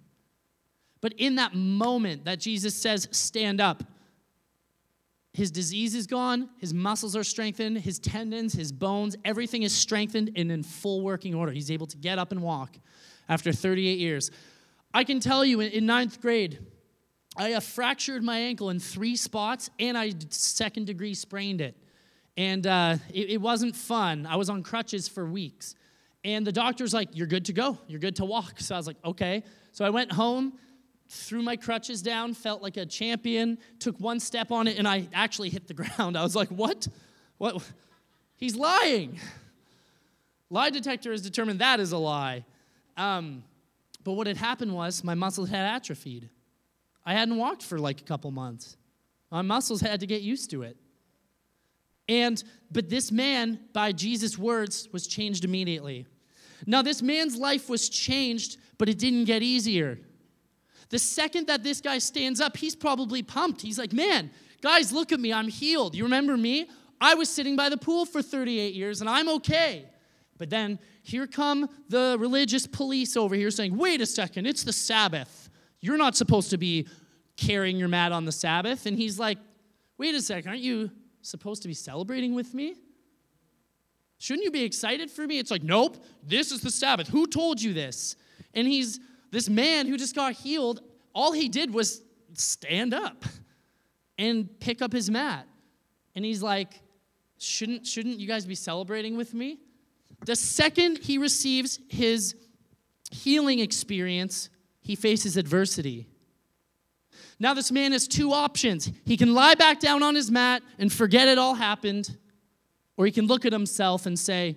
But 1.00 1.14
in 1.14 1.36
that 1.36 1.54
moment 1.54 2.24
that 2.26 2.40
Jesus 2.40 2.74
says, 2.74 3.08
stand 3.10 3.60
up, 3.60 3.82
his 5.32 5.50
disease 5.50 5.94
is 5.94 6.06
gone, 6.06 6.50
his 6.58 6.74
muscles 6.74 7.14
are 7.14 7.22
strengthened, 7.22 7.78
his 7.78 7.98
tendons, 7.98 8.52
his 8.52 8.72
bones, 8.72 9.16
everything 9.24 9.62
is 9.62 9.72
strengthened 9.74 10.32
and 10.36 10.50
in 10.50 10.62
full 10.62 11.02
working 11.02 11.34
order. 11.34 11.52
He's 11.52 11.70
able 11.70 11.86
to 11.86 11.96
get 11.96 12.18
up 12.18 12.32
and 12.32 12.42
walk 12.42 12.76
after 13.28 13.52
38 13.52 13.98
years. 13.98 14.30
I 14.92 15.04
can 15.04 15.20
tell 15.20 15.44
you 15.44 15.60
in 15.60 15.86
ninth 15.86 16.20
grade, 16.20 16.58
I 17.36 17.58
fractured 17.60 18.24
my 18.24 18.38
ankle 18.38 18.70
in 18.70 18.80
three 18.80 19.14
spots 19.14 19.70
and 19.78 19.96
I 19.96 20.12
second 20.30 20.86
degree 20.86 21.14
sprained 21.14 21.60
it. 21.60 21.76
And 22.36 22.66
uh, 22.66 22.96
it, 23.14 23.30
it 23.30 23.40
wasn't 23.40 23.76
fun. 23.76 24.26
I 24.26 24.36
was 24.36 24.50
on 24.50 24.62
crutches 24.62 25.06
for 25.06 25.24
weeks. 25.24 25.76
And 26.24 26.46
the 26.46 26.52
doctor's 26.52 26.92
like, 26.92 27.10
You're 27.12 27.26
good 27.26 27.44
to 27.46 27.52
go. 27.52 27.78
You're 27.86 28.00
good 28.00 28.16
to 28.16 28.24
walk. 28.24 28.60
So 28.60 28.74
I 28.74 28.78
was 28.78 28.86
like, 28.86 28.96
Okay. 29.04 29.44
So 29.72 29.84
I 29.84 29.90
went 29.90 30.10
home 30.10 30.54
threw 31.10 31.42
my 31.42 31.56
crutches 31.56 32.02
down, 32.02 32.34
felt 32.34 32.62
like 32.62 32.76
a 32.76 32.86
champion, 32.86 33.58
took 33.80 33.98
one 33.98 34.20
step 34.20 34.52
on 34.52 34.68
it, 34.68 34.78
and 34.78 34.86
I 34.86 35.08
actually 35.12 35.50
hit 35.50 35.66
the 35.66 35.74
ground. 35.82 36.16
I 36.16 36.22
was 36.22 36.36
like, 36.36 36.48
what? 36.48 36.86
What? 37.38 37.62
He's 38.36 38.54
lying. 38.54 39.18
Lie 40.50 40.70
detector 40.70 41.10
has 41.10 41.20
determined 41.20 41.60
that 41.60 41.80
is 41.80 41.92
a 41.92 41.98
lie. 41.98 42.44
Um, 42.96 43.42
but 44.04 44.12
what 44.12 44.26
had 44.26 44.36
happened 44.36 44.74
was 44.74 45.02
my 45.02 45.14
muscles 45.14 45.48
had 45.48 45.66
atrophied. 45.66 46.28
I 47.04 47.14
hadn't 47.14 47.36
walked 47.36 47.62
for 47.62 47.78
like 47.78 48.00
a 48.00 48.04
couple 48.04 48.30
months. 48.30 48.76
My 49.30 49.42
muscles 49.42 49.80
had 49.80 50.00
to 50.00 50.06
get 50.06 50.22
used 50.22 50.50
to 50.50 50.62
it. 50.62 50.76
And, 52.08 52.42
but 52.70 52.88
this 52.88 53.12
man, 53.12 53.60
by 53.72 53.92
Jesus' 53.92 54.38
words, 54.38 54.88
was 54.92 55.06
changed 55.06 55.44
immediately. 55.44 56.06
Now, 56.66 56.82
this 56.82 57.02
man's 57.02 57.36
life 57.36 57.68
was 57.68 57.88
changed, 57.88 58.58
but 58.78 58.88
it 58.88 58.98
didn't 58.98 59.24
get 59.24 59.42
easier. 59.42 59.98
The 60.90 60.98
second 60.98 61.46
that 61.46 61.62
this 61.62 61.80
guy 61.80 61.98
stands 61.98 62.40
up, 62.40 62.56
he's 62.56 62.76
probably 62.76 63.22
pumped. 63.22 63.62
He's 63.62 63.78
like, 63.78 63.92
man, 63.92 64.30
Guys, 64.60 64.92
look 64.92 65.12
at 65.12 65.20
me. 65.20 65.32
I'm 65.32 65.48
healed. 65.48 65.94
You 65.94 66.04
remember 66.04 66.36
me? 66.36 66.68
I 67.00 67.14
was 67.14 67.28
sitting 67.28 67.56
by 67.56 67.68
the 67.70 67.78
pool 67.78 68.04
for 68.04 68.20
38 68.20 68.74
years 68.74 69.00
and 69.00 69.08
I'm 69.08 69.28
okay. 69.28 69.86
But 70.36 70.50
then 70.50 70.78
here 71.02 71.26
come 71.26 71.68
the 71.88 72.16
religious 72.18 72.66
police 72.66 73.16
over 73.16 73.34
here 73.34 73.50
saying, 73.50 73.76
wait 73.76 74.00
a 74.00 74.06
second, 74.06 74.46
it's 74.46 74.64
the 74.64 74.72
Sabbath. 74.72 75.48
You're 75.80 75.96
not 75.96 76.14
supposed 76.14 76.50
to 76.50 76.58
be 76.58 76.86
carrying 77.36 77.78
your 77.78 77.88
mat 77.88 78.12
on 78.12 78.26
the 78.26 78.32
Sabbath. 78.32 78.84
And 78.84 78.98
he's 78.98 79.18
like, 79.18 79.38
wait 79.96 80.14
a 80.14 80.20
second, 80.20 80.50
aren't 80.50 80.62
you 80.62 80.90
supposed 81.22 81.62
to 81.62 81.68
be 81.68 81.74
celebrating 81.74 82.34
with 82.34 82.52
me? 82.52 82.74
Shouldn't 84.18 84.44
you 84.44 84.50
be 84.50 84.64
excited 84.64 85.10
for 85.10 85.26
me? 85.26 85.38
It's 85.38 85.50
like, 85.50 85.62
nope, 85.62 86.04
this 86.22 86.52
is 86.52 86.60
the 86.60 86.70
Sabbath. 86.70 87.08
Who 87.08 87.26
told 87.26 87.62
you 87.62 87.72
this? 87.72 88.16
And 88.52 88.68
he's 88.68 89.00
this 89.30 89.48
man 89.48 89.86
who 89.86 89.96
just 89.96 90.14
got 90.14 90.32
healed. 90.32 90.80
All 91.14 91.32
he 91.32 91.48
did 91.48 91.72
was 91.72 92.02
stand 92.34 92.94
up 92.94 93.24
and 94.18 94.48
pick 94.60 94.82
up 94.82 94.92
his 94.92 95.10
mat. 95.10 95.46
And 96.14 96.24
he's 96.24 96.42
like, 96.42 96.80
shouldn't, 97.38 97.86
shouldn't 97.86 98.18
you 98.18 98.26
guys 98.26 98.44
be 98.44 98.54
celebrating 98.54 99.16
with 99.16 99.34
me? 99.34 99.58
The 100.26 100.36
second 100.36 100.98
he 100.98 101.18
receives 101.18 101.80
his 101.88 102.34
healing 103.10 103.58
experience, 103.58 104.50
he 104.80 104.94
faces 104.94 105.36
adversity. 105.36 106.06
Now, 107.38 107.54
this 107.54 107.72
man 107.72 107.92
has 107.92 108.06
two 108.06 108.32
options. 108.32 108.90
He 109.06 109.16
can 109.16 109.32
lie 109.32 109.54
back 109.54 109.80
down 109.80 110.02
on 110.02 110.14
his 110.14 110.30
mat 110.30 110.62
and 110.78 110.92
forget 110.92 111.26
it 111.26 111.38
all 111.38 111.54
happened, 111.54 112.16
or 112.98 113.06
he 113.06 113.12
can 113.12 113.26
look 113.26 113.46
at 113.46 113.52
himself 113.52 114.04
and 114.04 114.18
say, 114.18 114.56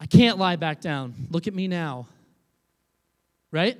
I 0.00 0.06
can't 0.06 0.36
lie 0.36 0.56
back 0.56 0.80
down. 0.80 1.14
Look 1.30 1.46
at 1.46 1.54
me 1.54 1.68
now. 1.68 2.08
Right? 3.54 3.78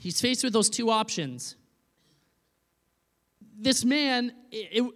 He's 0.00 0.18
faced 0.18 0.42
with 0.42 0.54
those 0.54 0.70
two 0.70 0.88
options. 0.88 1.56
This 3.58 3.84
man, 3.84 4.32
it, 4.50 4.82
it, 4.82 4.92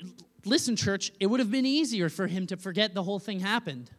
listen, 0.47 0.77
church, 0.77 1.13
it 1.21 1.27
would 1.27 1.39
have 1.39 1.51
been 1.51 1.67
easier 1.67 2.09
for 2.09 2.27
him 2.27 2.47
to 2.47 2.57
forget 2.57 2.95
the 2.95 3.03
whole 3.03 3.19
thing 3.19 3.41
happened. 3.41 3.91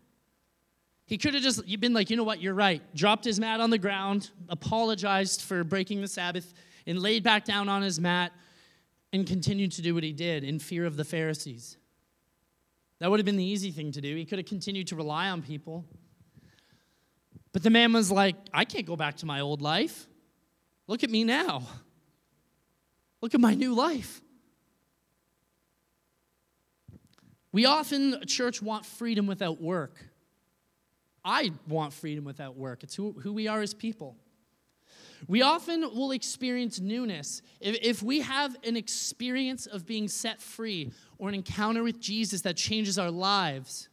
He 1.05 1.19
could 1.19 1.35
have 1.35 1.43
just 1.43 1.63
been 1.79 1.93
like, 1.93 2.09
you 2.09 2.17
know 2.17 2.23
what, 2.23 2.41
you're 2.41 2.55
right. 2.55 2.81
Dropped 2.95 3.23
his 3.23 3.39
mat 3.39 3.59
on 3.59 3.69
the 3.69 3.77
ground, 3.77 4.31
apologized 4.49 5.43
for 5.43 5.63
breaking 5.63 6.01
the 6.01 6.07
Sabbath, 6.07 6.51
and 6.87 6.97
laid 6.97 7.21
back 7.21 7.45
down 7.45 7.69
on 7.69 7.83
his 7.83 7.99
mat 7.99 8.31
and 9.13 9.27
continued 9.27 9.73
to 9.73 9.83
do 9.83 9.93
what 9.93 10.03
he 10.03 10.11
did 10.11 10.43
in 10.43 10.57
fear 10.57 10.87
of 10.87 10.97
the 10.97 11.05
Pharisees. 11.05 11.77
That 12.97 13.11
would 13.11 13.19
have 13.19 13.27
been 13.27 13.37
the 13.37 13.45
easy 13.45 13.69
thing 13.69 13.91
to 13.91 14.01
do. 14.01 14.15
He 14.15 14.25
could 14.25 14.39
have 14.39 14.47
continued 14.47 14.87
to 14.87 14.95
rely 14.95 15.29
on 15.29 15.43
people. 15.43 15.85
But 17.53 17.63
the 17.63 17.69
man 17.69 17.93
was 17.93 18.11
like, 18.11 18.35
I 18.53 18.65
can't 18.65 18.85
go 18.85 18.95
back 18.95 19.17
to 19.17 19.25
my 19.25 19.39
old 19.39 19.61
life. 19.61 20.07
Look 20.87 21.03
at 21.03 21.09
me 21.09 21.23
now. 21.23 21.63
Look 23.21 23.33
at 23.33 23.41
my 23.41 23.53
new 23.53 23.73
life. 23.73 24.21
We 27.51 27.65
often, 27.65 28.25
church, 28.27 28.61
want 28.61 28.85
freedom 28.85 29.25
without 29.25 29.61
work. 29.61 29.97
I 31.25 31.51
want 31.67 31.93
freedom 31.93 32.23
without 32.23 32.55
work. 32.55 32.83
It's 32.83 32.95
who, 32.95 33.13
who 33.13 33.33
we 33.33 33.47
are 33.47 33.61
as 33.61 33.73
people. 33.73 34.15
We 35.27 35.41
often 35.41 35.81
will 35.81 36.11
experience 36.11 36.79
newness. 36.79 37.41
If, 37.59 37.77
if 37.81 38.03
we 38.03 38.19
have 38.21 38.55
an 38.63 38.77
experience 38.77 39.65
of 39.65 39.85
being 39.85 40.07
set 40.07 40.41
free 40.41 40.91
or 41.17 41.29
an 41.29 41.35
encounter 41.35 41.83
with 41.83 41.99
Jesus 41.99 42.41
that 42.43 42.55
changes 42.55 42.99
our 42.99 43.09
lives, 43.09 43.89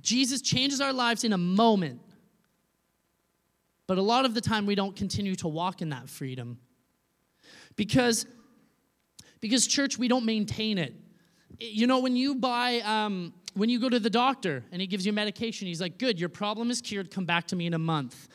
Jesus 0.00 0.40
changes 0.40 0.80
our 0.80 0.92
lives 0.92 1.24
in 1.24 1.32
a 1.32 1.38
moment. 1.38 2.00
But 3.86 3.98
a 3.98 4.02
lot 4.02 4.24
of 4.24 4.34
the 4.34 4.40
time, 4.40 4.66
we 4.66 4.74
don't 4.74 4.96
continue 4.96 5.34
to 5.36 5.48
walk 5.48 5.82
in 5.82 5.90
that 5.90 6.08
freedom. 6.08 6.58
Because, 7.76 8.26
because 9.40 9.66
church, 9.66 9.98
we 9.98 10.08
don't 10.08 10.24
maintain 10.24 10.78
it. 10.78 10.94
You 11.60 11.86
know, 11.86 11.98
when 12.00 12.16
you 12.16 12.34
buy, 12.34 12.80
um, 12.80 13.34
when 13.54 13.68
you 13.68 13.78
go 13.78 13.88
to 13.88 14.00
the 14.00 14.10
doctor 14.10 14.64
and 14.72 14.80
he 14.80 14.86
gives 14.86 15.04
you 15.04 15.12
medication, 15.12 15.66
he's 15.66 15.80
like, 15.80 15.98
Good, 15.98 16.18
your 16.18 16.28
problem 16.28 16.70
is 16.70 16.80
cured, 16.80 17.10
come 17.10 17.24
back 17.24 17.46
to 17.48 17.56
me 17.56 17.66
in 17.66 17.74
a 17.74 17.78
month. 17.78 18.28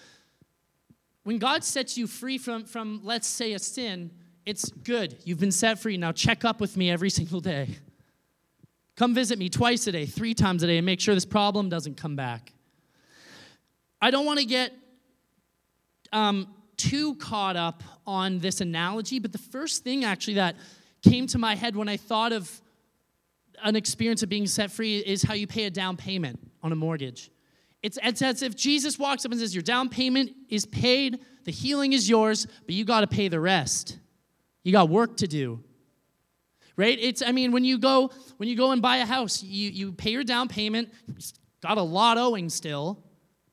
When 1.23 1.37
God 1.37 1.63
sets 1.63 1.97
you 1.97 2.07
free 2.07 2.37
from, 2.37 2.65
from 2.65 3.01
let's 3.03 3.27
say, 3.27 3.53
a 3.53 3.59
sin, 3.59 4.11
it's 4.45 4.69
good. 4.69 5.17
You've 5.25 5.39
been 5.39 5.51
set 5.51 5.79
free. 5.79 5.97
Now 5.97 6.11
check 6.11 6.45
up 6.45 6.61
with 6.61 6.77
me 6.77 6.89
every 6.89 7.09
single 7.19 7.39
day. 7.39 7.77
Come 8.99 9.15
visit 9.15 9.39
me 9.39 9.47
twice 9.47 9.87
a 9.87 9.93
day, 9.93 10.05
three 10.05 10.33
times 10.33 10.61
a 10.61 10.67
day, 10.67 10.75
and 10.75 10.85
make 10.85 10.99
sure 10.99 11.15
this 11.15 11.23
problem 11.23 11.69
doesn't 11.69 11.95
come 11.95 12.17
back. 12.17 12.51
I 14.01 14.11
don't 14.11 14.25
want 14.25 14.39
to 14.39 14.45
get 14.45 14.73
um, 16.11 16.53
too 16.75 17.15
caught 17.15 17.55
up 17.55 17.81
on 18.05 18.39
this 18.39 18.59
analogy, 18.59 19.19
but 19.19 19.31
the 19.31 19.37
first 19.37 19.85
thing 19.85 20.03
actually 20.03 20.33
that 20.33 20.57
came 21.01 21.27
to 21.27 21.37
my 21.37 21.55
head 21.55 21.77
when 21.77 21.87
I 21.87 21.95
thought 21.95 22.33
of 22.33 22.51
an 23.63 23.77
experience 23.77 24.21
of 24.21 24.27
being 24.27 24.45
set 24.45 24.69
free 24.69 24.97
is 24.97 25.23
how 25.23 25.33
you 25.33 25.47
pay 25.47 25.63
a 25.63 25.69
down 25.69 25.95
payment 25.95 26.37
on 26.61 26.73
a 26.73 26.75
mortgage. 26.75 27.31
It's, 27.81 27.97
it's 28.03 28.21
as 28.21 28.41
if 28.41 28.53
Jesus 28.53 28.99
walks 28.99 29.23
up 29.23 29.31
and 29.31 29.39
says, 29.39 29.55
Your 29.55 29.63
down 29.63 29.87
payment 29.87 30.31
is 30.49 30.65
paid, 30.65 31.19
the 31.45 31.51
healing 31.51 31.93
is 31.93 32.09
yours, 32.09 32.47
but 32.65 32.75
you 32.75 32.83
got 32.83 32.99
to 32.99 33.07
pay 33.07 33.29
the 33.29 33.39
rest. 33.39 33.97
You 34.63 34.73
got 34.73 34.89
work 34.89 35.15
to 35.17 35.27
do. 35.27 35.63
Right? 36.79 36.97
It's, 36.99 37.21
I 37.21 37.33
mean, 37.33 37.51
when 37.51 37.65
you 37.65 37.77
go, 37.77 38.11
when 38.37 38.47
you 38.47 38.55
go 38.55 38.71
and 38.71 38.81
buy 38.81 38.97
a 38.97 39.05
house, 39.05 39.43
you, 39.43 39.69
you 39.69 39.91
pay 39.91 40.11
your 40.11 40.23
down 40.23 40.47
payment, 40.47 40.89
got 41.61 41.77
a 41.77 41.81
lot 41.81 42.17
owing 42.17 42.49
still, 42.49 43.03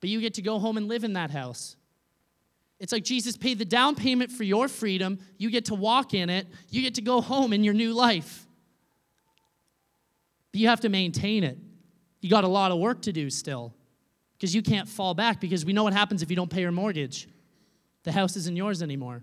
but 0.00 0.08
you 0.08 0.20
get 0.20 0.34
to 0.34 0.42
go 0.42 0.60
home 0.60 0.76
and 0.76 0.86
live 0.86 1.02
in 1.02 1.14
that 1.14 1.32
house. 1.32 1.74
It's 2.78 2.92
like 2.92 3.02
Jesus 3.02 3.36
paid 3.36 3.58
the 3.58 3.64
down 3.64 3.96
payment 3.96 4.30
for 4.30 4.44
your 4.44 4.68
freedom. 4.68 5.18
You 5.38 5.50
get 5.50 5.64
to 5.66 5.74
walk 5.74 6.14
in 6.14 6.30
it. 6.30 6.46
You 6.70 6.82
get 6.82 6.94
to 6.96 7.02
go 7.02 7.20
home 7.20 7.52
in 7.52 7.64
your 7.64 7.74
new 7.74 7.94
life 7.94 8.46
but 10.56 10.60
you 10.62 10.68
have 10.68 10.80
to 10.80 10.88
maintain 10.88 11.44
it. 11.44 11.58
You 12.22 12.30
got 12.30 12.44
a 12.44 12.48
lot 12.48 12.72
of 12.72 12.78
work 12.78 13.02
to 13.02 13.12
do 13.12 13.28
still 13.28 13.74
because 14.32 14.54
you 14.54 14.62
can't 14.62 14.88
fall 14.88 15.12
back 15.12 15.38
because 15.38 15.66
we 15.66 15.74
know 15.74 15.84
what 15.84 15.92
happens 15.92 16.22
if 16.22 16.30
you 16.30 16.36
don't 16.36 16.48
pay 16.48 16.62
your 16.62 16.72
mortgage. 16.72 17.28
The 18.04 18.12
house 18.12 18.36
isn't 18.36 18.56
yours 18.56 18.82
anymore, 18.82 19.22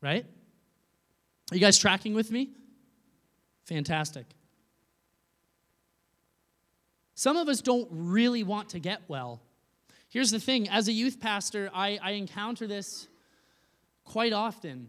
right? 0.00 0.26
Are 1.52 1.54
you 1.54 1.60
guys 1.60 1.78
tracking 1.78 2.12
with 2.12 2.32
me? 2.32 2.50
Fantastic. 3.68 4.24
Some 7.14 7.36
of 7.36 7.48
us 7.48 7.60
don't 7.60 7.86
really 7.90 8.42
want 8.42 8.70
to 8.70 8.78
get 8.78 9.02
well. 9.08 9.42
Here's 10.08 10.30
the 10.30 10.40
thing 10.40 10.70
as 10.70 10.88
a 10.88 10.92
youth 10.92 11.20
pastor, 11.20 11.70
I, 11.74 11.98
I 12.02 12.12
encounter 12.12 12.66
this 12.66 13.08
quite 14.04 14.32
often. 14.32 14.88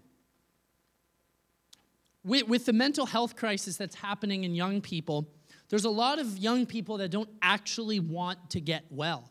With, 2.24 2.48
with 2.48 2.66
the 2.66 2.72
mental 2.72 3.06
health 3.06 3.36
crisis 3.36 3.76
that's 3.76 3.96
happening 3.96 4.46
in 4.46 4.56
young 4.56 4.80
people, 4.80 5.28
there's 5.68 5.86
a 5.86 5.90
lot 5.90 6.18
of 6.18 6.38
young 6.38 6.66
people 6.66 6.98
that 7.00 7.10
don't 7.10 7.30
actually 7.42 8.00
want 8.00 8.50
to 8.52 8.62
get 8.62 8.86
well. 8.90 9.30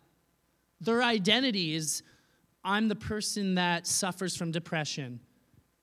Their 0.82 1.02
identity 1.02 1.74
is 1.74 2.02
I'm 2.62 2.88
the 2.88 2.96
person 2.96 3.54
that 3.54 3.86
suffers 3.86 4.36
from 4.36 4.50
depression. 4.50 5.20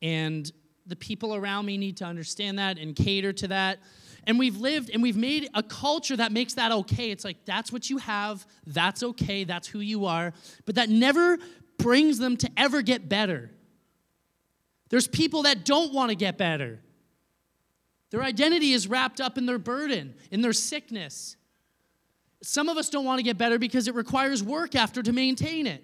And 0.03 0.51
the 0.87 0.95
people 0.95 1.35
around 1.35 1.65
me 1.65 1.77
need 1.77 1.97
to 1.97 2.05
understand 2.05 2.59
that 2.59 2.77
and 2.77 2.95
cater 2.95 3.33
to 3.33 3.47
that. 3.47 3.79
And 4.27 4.39
we've 4.39 4.57
lived 4.57 4.89
and 4.89 5.01
we've 5.01 5.17
made 5.17 5.49
a 5.53 5.61
culture 5.61 6.15
that 6.15 6.31
makes 6.31 6.53
that 6.55 6.71
okay. 6.71 7.11
It's 7.11 7.23
like, 7.23 7.45
that's 7.45 7.71
what 7.71 7.89
you 7.89 7.97
have, 7.97 8.45
that's 8.65 9.03
okay, 9.03 9.43
that's 9.43 9.67
who 9.67 9.79
you 9.79 10.05
are. 10.05 10.33
But 10.65 10.75
that 10.75 10.89
never 10.89 11.37
brings 11.77 12.17
them 12.17 12.37
to 12.37 12.49
ever 12.57 12.81
get 12.81 13.07
better. 13.07 13.51
There's 14.89 15.07
people 15.07 15.43
that 15.43 15.65
don't 15.65 15.93
want 15.93 16.09
to 16.09 16.15
get 16.15 16.37
better. 16.37 16.79
Their 18.11 18.23
identity 18.23 18.71
is 18.71 18.87
wrapped 18.87 19.19
up 19.19 19.37
in 19.37 19.45
their 19.45 19.57
burden, 19.57 20.15
in 20.31 20.41
their 20.41 20.53
sickness. 20.53 21.35
Some 22.41 22.69
of 22.69 22.77
us 22.77 22.89
don't 22.89 23.05
want 23.05 23.19
to 23.19 23.23
get 23.23 23.37
better 23.37 23.57
because 23.59 23.87
it 23.87 23.95
requires 23.95 24.43
work 24.43 24.75
after 24.75 25.01
to 25.01 25.11
maintain 25.11 25.67
it. 25.67 25.83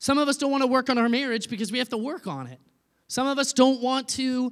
Some 0.00 0.16
of 0.16 0.28
us 0.28 0.38
don't 0.38 0.50
want 0.50 0.62
to 0.62 0.66
work 0.66 0.88
on 0.88 0.96
our 0.96 1.10
marriage 1.10 1.50
because 1.50 1.70
we 1.70 1.78
have 1.78 1.90
to 1.90 1.98
work 1.98 2.26
on 2.26 2.46
it. 2.46 2.58
Some 3.06 3.26
of 3.26 3.38
us 3.38 3.52
don't 3.52 3.82
want 3.82 4.08
to, 4.10 4.50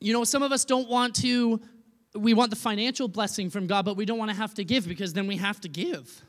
you 0.00 0.12
know, 0.12 0.22
some 0.24 0.42
of 0.42 0.52
us 0.52 0.66
don't 0.66 0.86
want 0.86 1.16
to, 1.16 1.62
we 2.14 2.34
want 2.34 2.50
the 2.50 2.56
financial 2.56 3.08
blessing 3.08 3.48
from 3.48 3.66
God, 3.66 3.86
but 3.86 3.96
we 3.96 4.04
don't 4.04 4.18
want 4.18 4.30
to 4.30 4.36
have 4.36 4.52
to 4.54 4.64
give 4.64 4.86
because 4.86 5.14
then 5.14 5.26
we 5.26 5.38
have 5.38 5.62
to 5.62 5.68
give. 5.68 6.22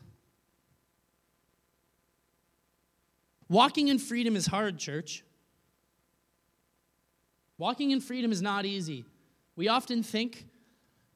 Walking 3.50 3.90
in 3.90 4.00
freedom 4.00 4.38
is 4.38 4.46
hard, 4.46 4.80
church. 4.80 5.26
Walking 7.58 7.92
in 7.92 8.00
freedom 8.00 8.32
is 8.32 8.42
not 8.42 8.66
easy. 8.66 9.04
We 9.58 9.68
often 9.68 10.04
think 10.04 10.46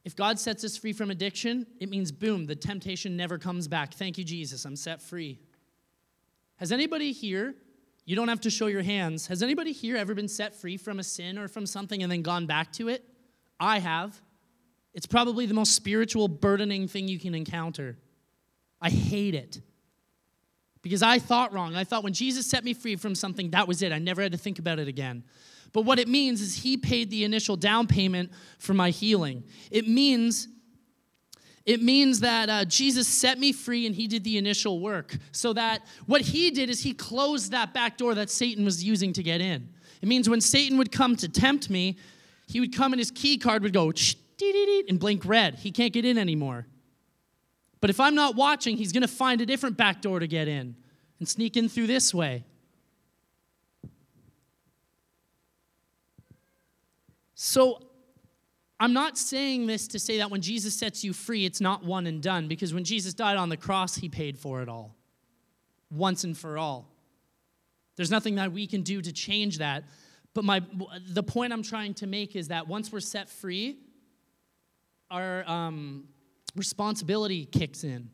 if 0.04 0.14
God 0.14 0.38
sets 0.38 0.64
us 0.64 0.76
free 0.76 0.92
from 0.92 1.10
addiction, 1.10 1.66
it 1.80 1.88
means 1.88 2.12
boom, 2.12 2.44
the 2.44 2.54
temptation 2.54 3.16
never 3.16 3.38
comes 3.38 3.68
back. 3.68 3.94
Thank 3.94 4.18
you, 4.18 4.24
Jesus, 4.24 4.66
I'm 4.66 4.76
set 4.76 5.00
free. 5.00 5.38
Has 6.58 6.72
anybody 6.72 7.12
here, 7.12 7.54
you 8.04 8.16
don't 8.16 8.28
have 8.28 8.40
to 8.42 8.50
show 8.50 8.66
your 8.66 8.82
hands, 8.82 9.26
has 9.28 9.42
anybody 9.42 9.72
here 9.72 9.96
ever 9.96 10.14
been 10.14 10.28
set 10.28 10.54
free 10.54 10.76
from 10.76 10.98
a 10.98 11.04
sin 11.04 11.38
or 11.38 11.48
from 11.48 11.66
something 11.66 12.02
and 12.02 12.10
then 12.10 12.22
gone 12.22 12.46
back 12.46 12.72
to 12.74 12.88
it? 12.88 13.04
I 13.58 13.78
have. 13.78 14.20
It's 14.94 15.06
probably 15.06 15.46
the 15.46 15.54
most 15.54 15.74
spiritual, 15.74 16.28
burdening 16.28 16.88
thing 16.88 17.08
you 17.08 17.18
can 17.18 17.34
encounter. 17.34 17.96
I 18.80 18.90
hate 18.90 19.34
it 19.34 19.60
because 20.82 21.02
I 21.02 21.18
thought 21.18 21.52
wrong. 21.52 21.76
I 21.76 21.84
thought 21.84 22.02
when 22.02 22.12
Jesus 22.12 22.46
set 22.46 22.64
me 22.64 22.74
free 22.74 22.96
from 22.96 23.14
something, 23.14 23.50
that 23.50 23.68
was 23.68 23.82
it. 23.82 23.92
I 23.92 23.98
never 23.98 24.22
had 24.22 24.32
to 24.32 24.38
think 24.38 24.58
about 24.58 24.78
it 24.78 24.88
again. 24.88 25.24
But 25.72 25.82
what 25.82 25.98
it 25.98 26.08
means 26.08 26.40
is 26.40 26.56
he 26.56 26.76
paid 26.76 27.10
the 27.10 27.24
initial 27.24 27.56
down 27.56 27.86
payment 27.86 28.32
for 28.58 28.74
my 28.74 28.90
healing. 28.90 29.44
It 29.70 29.86
means 29.86 30.48
it 31.68 31.82
means 31.82 32.20
that 32.20 32.48
uh, 32.48 32.64
Jesus 32.64 33.06
set 33.06 33.38
me 33.38 33.52
free 33.52 33.84
and 33.84 33.94
he 33.94 34.06
did 34.06 34.24
the 34.24 34.38
initial 34.38 34.80
work. 34.80 35.14
So 35.32 35.52
that 35.52 35.82
what 36.06 36.22
he 36.22 36.50
did 36.50 36.70
is 36.70 36.80
he 36.80 36.94
closed 36.94 37.52
that 37.52 37.74
back 37.74 37.98
door 37.98 38.14
that 38.14 38.30
Satan 38.30 38.64
was 38.64 38.82
using 38.82 39.12
to 39.12 39.22
get 39.22 39.42
in. 39.42 39.68
It 40.00 40.08
means 40.08 40.30
when 40.30 40.40
Satan 40.40 40.78
would 40.78 40.90
come 40.90 41.14
to 41.16 41.28
tempt 41.28 41.68
me, 41.68 41.98
he 42.46 42.58
would 42.58 42.74
come 42.74 42.94
and 42.94 42.98
his 42.98 43.10
key 43.10 43.36
card 43.36 43.62
would 43.62 43.74
go 43.74 43.92
and 44.88 44.98
blink 44.98 45.26
red. 45.26 45.56
He 45.56 45.70
can't 45.70 45.92
get 45.92 46.06
in 46.06 46.16
anymore. 46.16 46.66
But 47.82 47.90
if 47.90 48.00
I'm 48.00 48.14
not 48.14 48.34
watching, 48.34 48.78
he's 48.78 48.92
going 48.92 49.02
to 49.02 49.06
find 49.06 49.42
a 49.42 49.46
different 49.46 49.76
back 49.76 50.00
door 50.00 50.20
to 50.20 50.26
get 50.26 50.48
in 50.48 50.74
and 51.18 51.28
sneak 51.28 51.58
in 51.58 51.68
through 51.68 51.88
this 51.88 52.14
way. 52.14 52.44
So 57.34 57.87
I'm 58.80 58.92
not 58.92 59.18
saying 59.18 59.66
this 59.66 59.88
to 59.88 59.98
say 59.98 60.18
that 60.18 60.30
when 60.30 60.40
Jesus 60.40 60.74
sets 60.74 61.02
you 61.02 61.12
free, 61.12 61.44
it's 61.44 61.60
not 61.60 61.84
one 61.84 62.06
and 62.06 62.22
done, 62.22 62.46
because 62.46 62.72
when 62.72 62.84
Jesus 62.84 63.12
died 63.12 63.36
on 63.36 63.48
the 63.48 63.56
cross, 63.56 63.96
he 63.96 64.08
paid 64.08 64.38
for 64.38 64.62
it 64.62 64.68
all, 64.68 64.94
once 65.90 66.22
and 66.24 66.38
for 66.38 66.56
all. 66.56 66.88
There's 67.96 68.10
nothing 68.10 68.36
that 68.36 68.52
we 68.52 68.68
can 68.68 68.82
do 68.82 69.02
to 69.02 69.12
change 69.12 69.58
that. 69.58 69.84
But 70.32 70.44
my, 70.44 70.62
the 71.08 71.24
point 71.24 71.52
I'm 71.52 71.64
trying 71.64 71.94
to 71.94 72.06
make 72.06 72.36
is 72.36 72.48
that 72.48 72.68
once 72.68 72.92
we're 72.92 73.00
set 73.00 73.28
free, 73.28 73.78
our 75.10 75.42
um, 75.48 76.04
responsibility 76.54 77.46
kicks 77.46 77.82
in 77.82 78.10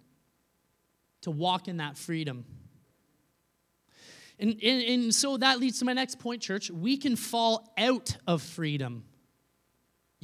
to 1.22 1.30
walk 1.30 1.68
in 1.68 1.78
that 1.78 1.98
freedom. 1.98 2.46
And, 4.38 4.52
and, 4.62 4.82
and 4.82 5.14
so 5.14 5.36
that 5.36 5.58
leads 5.58 5.78
to 5.80 5.84
my 5.84 5.92
next 5.92 6.18
point, 6.18 6.40
church. 6.40 6.70
We 6.70 6.96
can 6.96 7.16
fall 7.16 7.72
out 7.76 8.16
of 8.26 8.42
freedom. 8.42 9.04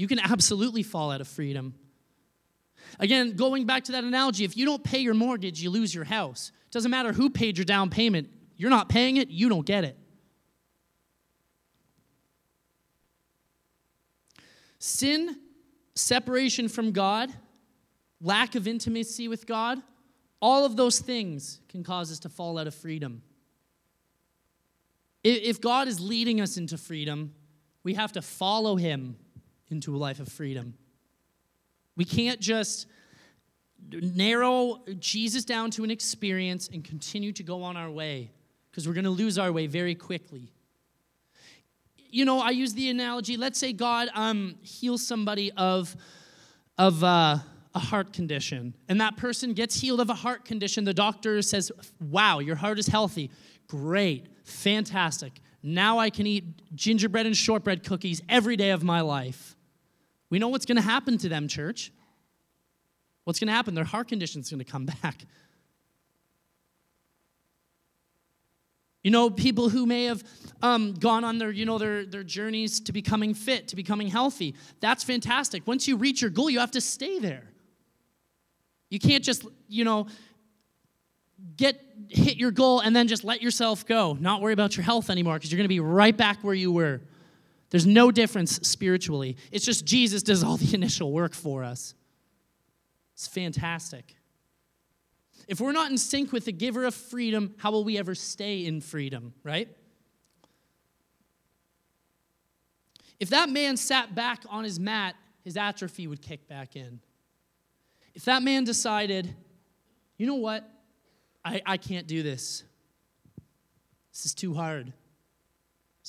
You 0.01 0.09
can 0.09 0.19
absolutely 0.19 0.83
fall 0.83 1.11
out 1.11 1.21
of 1.21 1.29
freedom. 1.29 1.75
Again, 2.99 3.37
going 3.37 3.67
back 3.67 3.85
to 3.85 3.93
that 3.93 4.03
analogy, 4.03 4.45
if 4.45 4.57
you 4.57 4.65
don't 4.65 4.83
pay 4.83 5.01
your 5.01 5.13
mortgage, 5.13 5.63
you 5.63 5.69
lose 5.69 5.95
your 5.95 6.05
house. 6.05 6.53
It 6.69 6.73
doesn't 6.73 6.91
matter 6.91 7.13
who 7.13 7.29
paid 7.29 7.59
your 7.59 7.67
down 7.67 7.91
payment. 7.91 8.31
You're 8.57 8.71
not 8.71 8.89
paying 8.89 9.19
it, 9.19 9.29
you 9.29 9.51
don't 9.51 9.67
get 9.67 9.85
it. 9.85 9.99
Sin, 14.79 15.37
separation 15.95 16.71
from 16.71 16.93
God, 16.93 17.31
lack 18.23 18.55
of 18.55 18.67
intimacy 18.67 19.29
with 19.29 19.47
God, 19.47 19.83
all 20.41 20.65
of 20.65 20.77
those 20.77 20.99
things 21.01 21.61
can 21.69 21.85
cause 21.85 22.11
us 22.11 22.21
to 22.21 22.31
fall 22.31 22.57
out 22.57 22.67
of 22.67 22.75
freedom. 22.75 23.21
If 25.23 25.61
God 25.61 25.89
is 25.89 26.01
leading 26.01 26.41
us 26.41 26.57
into 26.57 26.79
freedom, 26.79 27.35
we 27.83 27.93
have 27.93 28.13
to 28.13 28.23
follow 28.23 28.77
Him 28.77 29.17
into 29.71 29.95
a 29.95 29.99
life 29.99 30.21
of 30.21 30.29
freedom. 30.29 30.75
We 31.97 32.05
can't 32.05 32.41
just 32.41 32.87
narrow 33.91 34.81
Jesus 34.99 35.45
down 35.45 35.71
to 35.73 35.85
an 35.85 35.91
experience 35.91 36.69
and 36.73 36.85
continue 36.85 37.33
to 37.33 37.43
go 37.43 37.63
on 37.63 37.77
our 37.77 37.91
way 37.91 38.31
because 38.71 38.87
we're 38.87 38.95
going 38.95 39.05
to 39.05 39.11
lose 39.11 39.39
our 39.39 39.53
way 39.53 39.67
very 39.67 39.95
quickly. 39.95 40.53
You 42.09 42.25
know, 42.25 42.41
I 42.41 42.51
use 42.51 42.75
the 42.75 42.91
analogy 42.91 43.37
let's 43.37 43.59
say 43.59 43.73
God 43.73 44.09
um, 44.15 44.57
heals 44.63 45.07
somebody 45.07 45.53
of, 45.53 45.97
of 46.77 47.03
uh, 47.05 47.39
a 47.75 47.79
heart 47.79 48.13
condition, 48.13 48.75
and 48.89 49.01
that 49.01 49.17
person 49.17 49.53
gets 49.53 49.81
healed 49.81 50.01
of 50.01 50.11
a 50.11 50.15
heart 50.15 50.45
condition. 50.45 50.85
The 50.85 50.95
doctor 50.95 51.41
says, 51.43 51.71
Wow, 52.01 52.41
your 52.41 52.57
heart 52.57 52.79
is 52.79 52.89
healthy. 52.89 53.31
Great, 53.69 54.27
fantastic. 54.45 55.41
Now 55.63 55.99
I 55.99 56.11
can 56.11 56.27
eat 56.27 56.45
gingerbread 56.75 57.27
and 57.27 57.37
shortbread 57.37 57.85
cookies 57.85 58.23
every 58.29 58.57
day 58.57 58.71
of 58.71 58.83
my 58.83 59.03
life. 59.03 59.55
We 60.31 60.39
know 60.39 60.49
what's 60.49 60.65
going 60.65 60.77
to 60.77 60.83
happen 60.83 61.19
to 61.19 61.29
them, 61.29 61.49
church. 61.49 61.93
What's 63.25 63.39
going 63.39 63.49
to 63.49 63.53
happen? 63.53 63.75
Their 63.75 63.85
heart 63.85 64.09
condition 64.09 64.41
is 64.41 64.51
going 64.51 64.65
to 64.65 64.65
come 64.65 64.87
back. 65.03 65.27
You 69.03 69.11
know, 69.11 69.31
people 69.31 69.71
who 69.71 69.87
may 69.87 70.05
have 70.05 70.23
um, 70.63 70.93
gone 70.95 71.25
on 71.25 71.39
their, 71.39 71.51
you 71.51 71.65
know, 71.65 71.79
their, 71.79 72.05
their 72.05 72.23
journeys 72.23 72.81
to 72.81 72.93
becoming 72.93 73.33
fit, 73.33 73.69
to 73.69 73.77
becoming 73.77 74.09
healthy. 74.09 74.55
That's 74.81 75.03
fantastic. 75.03 75.67
Once 75.67 75.89
you 75.89 75.97
reach 75.97 76.21
your 76.21 76.31
goal, 76.31 76.51
you 76.51 76.61
have 76.61 76.73
to 76.73 76.83
stay 76.83 77.19
there. 77.19 77.45
You 78.91 78.99
can't 78.99 79.25
just, 79.25 79.47
you 79.69 79.85
know, 79.85 80.07
get 81.57 81.81
hit 82.09 82.37
your 82.37 82.51
goal 82.51 82.81
and 82.81 82.95
then 82.95 83.09
just 83.09 83.25
let 83.25 83.41
yourself 83.41 83.87
go, 83.87 84.19
not 84.21 84.43
worry 84.43 84.53
about 84.53 84.77
your 84.77 84.85
health 84.85 85.09
anymore, 85.09 85.35
because 85.35 85.51
you're 85.51 85.59
going 85.59 85.65
to 85.65 85.69
be 85.69 85.81
right 85.81 86.17
back 86.17 86.39
where 86.43 86.55
you 86.55 86.71
were. 86.71 87.01
There's 87.71 87.87
no 87.87 88.11
difference 88.11 88.57
spiritually. 88.63 89.37
It's 89.53 89.65
just 89.65 89.85
Jesus 89.85 90.23
does 90.23 90.43
all 90.43 90.57
the 90.57 90.75
initial 90.75 91.13
work 91.13 91.35
for 91.35 91.65
us. 91.65 91.95
It's 93.15 93.29
fantastic. 93.29 94.17
If 95.47 95.61
we're 95.61 95.73
not 95.73 95.91
in 95.91 95.99
sync 95.99 96.33
with 96.33 96.45
the 96.45 96.53
giver 96.53 96.85
of 96.85 96.95
freedom, 96.95 97.55
how 97.59 97.71
will 97.73 97.85
we 97.85 97.99
ever 97.99 98.15
stay 98.15 98.65
in 98.67 98.81
freedom, 98.81 99.35
right? 99.43 99.69
If 103.19 103.31
that 103.31 103.51
man 103.51 103.77
sat 103.77 104.15
back 104.15 104.45
on 104.49 104.65
his 104.65 104.81
mat, 104.81 105.15
his 105.43 105.57
atrophy 105.57 106.07
would 106.07 106.23
kick 106.23 106.49
back 106.49 106.77
in. 106.77 107.01
If 108.15 108.25
that 108.25 108.43
man 108.43 108.65
decided, 108.65 109.35
you 110.17 110.27
know 110.27 110.37
what, 110.37 110.69
I, 111.45 111.63
I 111.65 111.77
can't 111.77 112.07
do 112.07 112.23
this, 112.23 112.65
this 114.13 114.27
is 114.27 114.35
too 114.35 114.55
hard. 114.55 114.93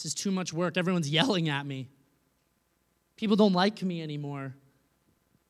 This 0.01 0.07
is 0.07 0.13
too 0.15 0.31
much 0.31 0.51
work. 0.51 0.77
Everyone's 0.77 1.07
yelling 1.07 1.47
at 1.47 1.63
me. 1.63 1.87
People 3.17 3.35
don't 3.35 3.53
like 3.53 3.83
me 3.83 4.01
anymore. 4.01 4.55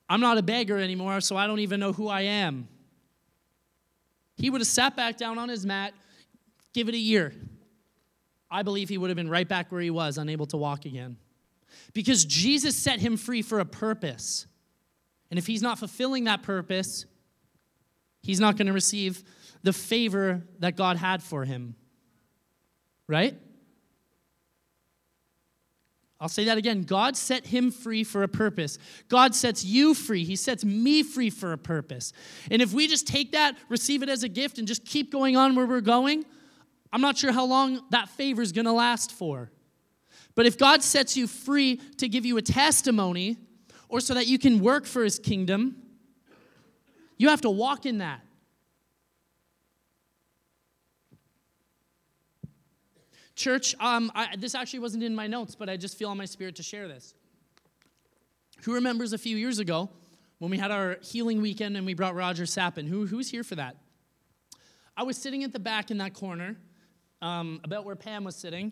I'm 0.09 0.19
not 0.19 0.37
a 0.37 0.41
beggar 0.41 0.77
anymore, 0.77 1.21
so 1.21 1.37
I 1.37 1.47
don't 1.47 1.59
even 1.59 1.79
know 1.79 1.93
who 1.93 2.09
I 2.09 2.23
am. 2.23 2.67
He 4.35 4.49
would 4.49 4.59
have 4.59 4.67
sat 4.67 4.97
back 4.97 5.15
down 5.15 5.37
on 5.37 5.47
his 5.47 5.65
mat, 5.65 5.93
give 6.73 6.89
it 6.89 6.95
a 6.95 6.97
year. 6.97 7.33
I 8.49 8.63
believe 8.63 8.89
he 8.89 8.97
would 8.97 9.09
have 9.09 9.15
been 9.15 9.29
right 9.29 9.47
back 9.47 9.71
where 9.71 9.79
he 9.79 9.89
was, 9.89 10.17
unable 10.17 10.47
to 10.47 10.57
walk 10.57 10.83
again. 10.83 11.15
Because 11.93 12.25
Jesus 12.25 12.75
set 12.75 12.99
him 12.99 13.15
free 13.15 13.41
for 13.41 13.61
a 13.61 13.65
purpose. 13.65 14.47
And 15.29 15.37
if 15.37 15.47
he's 15.47 15.61
not 15.61 15.79
fulfilling 15.79 16.25
that 16.25 16.43
purpose, 16.43 17.05
he's 18.21 18.41
not 18.41 18.57
going 18.57 18.67
to 18.67 18.73
receive 18.73 19.23
the 19.63 19.71
favor 19.71 20.41
that 20.59 20.75
God 20.75 20.97
had 20.97 21.23
for 21.23 21.45
him. 21.45 21.75
Right? 23.07 23.37
I'll 26.21 26.29
say 26.29 26.45
that 26.45 26.57
again. 26.59 26.83
God 26.83 27.17
set 27.17 27.47
him 27.47 27.71
free 27.71 28.03
for 28.03 28.21
a 28.21 28.27
purpose. 28.27 28.77
God 29.09 29.33
sets 29.33 29.65
you 29.65 29.95
free. 29.95 30.23
He 30.23 30.35
sets 30.35 30.63
me 30.63 31.01
free 31.01 31.31
for 31.31 31.51
a 31.51 31.57
purpose. 31.57 32.13
And 32.51 32.61
if 32.61 32.73
we 32.73 32.87
just 32.87 33.07
take 33.07 33.31
that, 33.31 33.57
receive 33.69 34.03
it 34.03 34.09
as 34.09 34.21
a 34.21 34.29
gift, 34.29 34.59
and 34.59 34.67
just 34.67 34.85
keep 34.85 35.11
going 35.11 35.35
on 35.35 35.55
where 35.55 35.65
we're 35.65 35.81
going, 35.81 36.23
I'm 36.93 37.01
not 37.01 37.17
sure 37.17 37.31
how 37.31 37.45
long 37.45 37.81
that 37.89 38.07
favor 38.07 38.43
is 38.43 38.51
going 38.51 38.65
to 38.65 38.71
last 38.71 39.11
for. 39.11 39.49
But 40.35 40.45
if 40.45 40.59
God 40.59 40.83
sets 40.83 41.17
you 41.17 41.25
free 41.25 41.77
to 41.97 42.07
give 42.07 42.23
you 42.23 42.37
a 42.37 42.41
testimony 42.43 43.37
or 43.89 43.99
so 43.99 44.13
that 44.13 44.27
you 44.27 44.37
can 44.37 44.59
work 44.59 44.85
for 44.85 45.03
his 45.03 45.17
kingdom, 45.17 45.75
you 47.17 47.29
have 47.29 47.41
to 47.41 47.49
walk 47.49 47.87
in 47.87 47.97
that. 47.97 48.21
Church, 53.35 53.75
um, 53.79 54.11
I, 54.13 54.35
this 54.35 54.55
actually 54.55 54.79
wasn't 54.79 55.03
in 55.03 55.15
my 55.15 55.27
notes, 55.27 55.55
but 55.55 55.69
I 55.69 55.77
just 55.77 55.97
feel 55.97 56.09
on 56.09 56.17
my 56.17 56.25
spirit 56.25 56.55
to 56.57 56.63
share 56.63 56.87
this. 56.87 57.13
Who 58.63 58.73
remembers 58.73 59.13
a 59.13 59.17
few 59.17 59.37
years 59.37 59.59
ago 59.59 59.89
when 60.39 60.51
we 60.51 60.57
had 60.57 60.71
our 60.71 60.97
healing 61.01 61.41
weekend 61.41 61.77
and 61.77 61.85
we 61.85 61.93
brought 61.93 62.15
Roger 62.15 62.45
Sappin? 62.45 62.85
Who, 62.85 63.07
who's 63.07 63.31
here 63.31 63.43
for 63.43 63.55
that? 63.55 63.77
I 64.95 65.03
was 65.03 65.17
sitting 65.17 65.43
at 65.43 65.53
the 65.53 65.59
back 65.59 65.89
in 65.89 65.97
that 65.99 66.13
corner, 66.13 66.57
um, 67.21 67.61
about 67.63 67.85
where 67.85 67.95
Pam 67.95 68.23
was 68.23 68.35
sitting, 68.35 68.71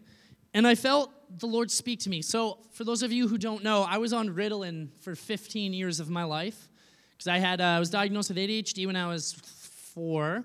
and 0.53 0.67
I 0.67 0.75
felt 0.75 1.11
the 1.39 1.47
Lord 1.47 1.71
speak 1.71 1.99
to 2.01 2.09
me. 2.09 2.21
So, 2.21 2.59
for 2.71 2.83
those 2.83 3.03
of 3.03 3.11
you 3.11 3.27
who 3.27 3.37
don't 3.37 3.63
know, 3.63 3.83
I 3.83 3.97
was 3.97 4.13
on 4.13 4.29
Ritalin 4.29 4.89
for 5.01 5.15
15 5.15 5.73
years 5.73 5.99
of 5.99 6.09
my 6.09 6.23
life 6.23 6.67
because 7.11 7.27
I 7.27 7.37
had 7.37 7.61
uh, 7.61 7.65
I 7.65 7.79
was 7.79 7.89
diagnosed 7.89 8.29
with 8.29 8.37
ADHD 8.37 8.85
when 8.85 8.95
I 8.95 9.07
was 9.07 9.33
four, 9.93 10.43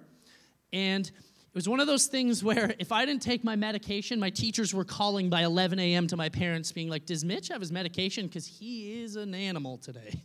and 0.73 1.11
it 1.55 1.59
was 1.59 1.69
one 1.69 1.79
of 1.79 1.87
those 1.87 2.07
things 2.07 2.43
where 2.43 2.75
if 2.81 2.91
I 2.91 3.07
didn't 3.07 3.23
take 3.23 3.45
my 3.45 3.55
medication, 3.55 4.19
my 4.19 4.31
teachers 4.31 4.75
were 4.75 4.85
calling 4.85 5.31
by 5.31 5.43
11 5.45 5.79
a.m. 5.79 6.09
to 6.09 6.17
my 6.17 6.29
parents, 6.29 6.73
being 6.73 6.89
like, 6.89 7.07
Does 7.07 7.25
Mitch 7.25 7.47
have 7.47 7.61
his 7.61 7.71
medication? 7.71 8.27
Because 8.27 8.45
he 8.45 9.01
is 9.05 9.15
an 9.15 9.37
animal 9.37 9.79
today. 9.79 10.25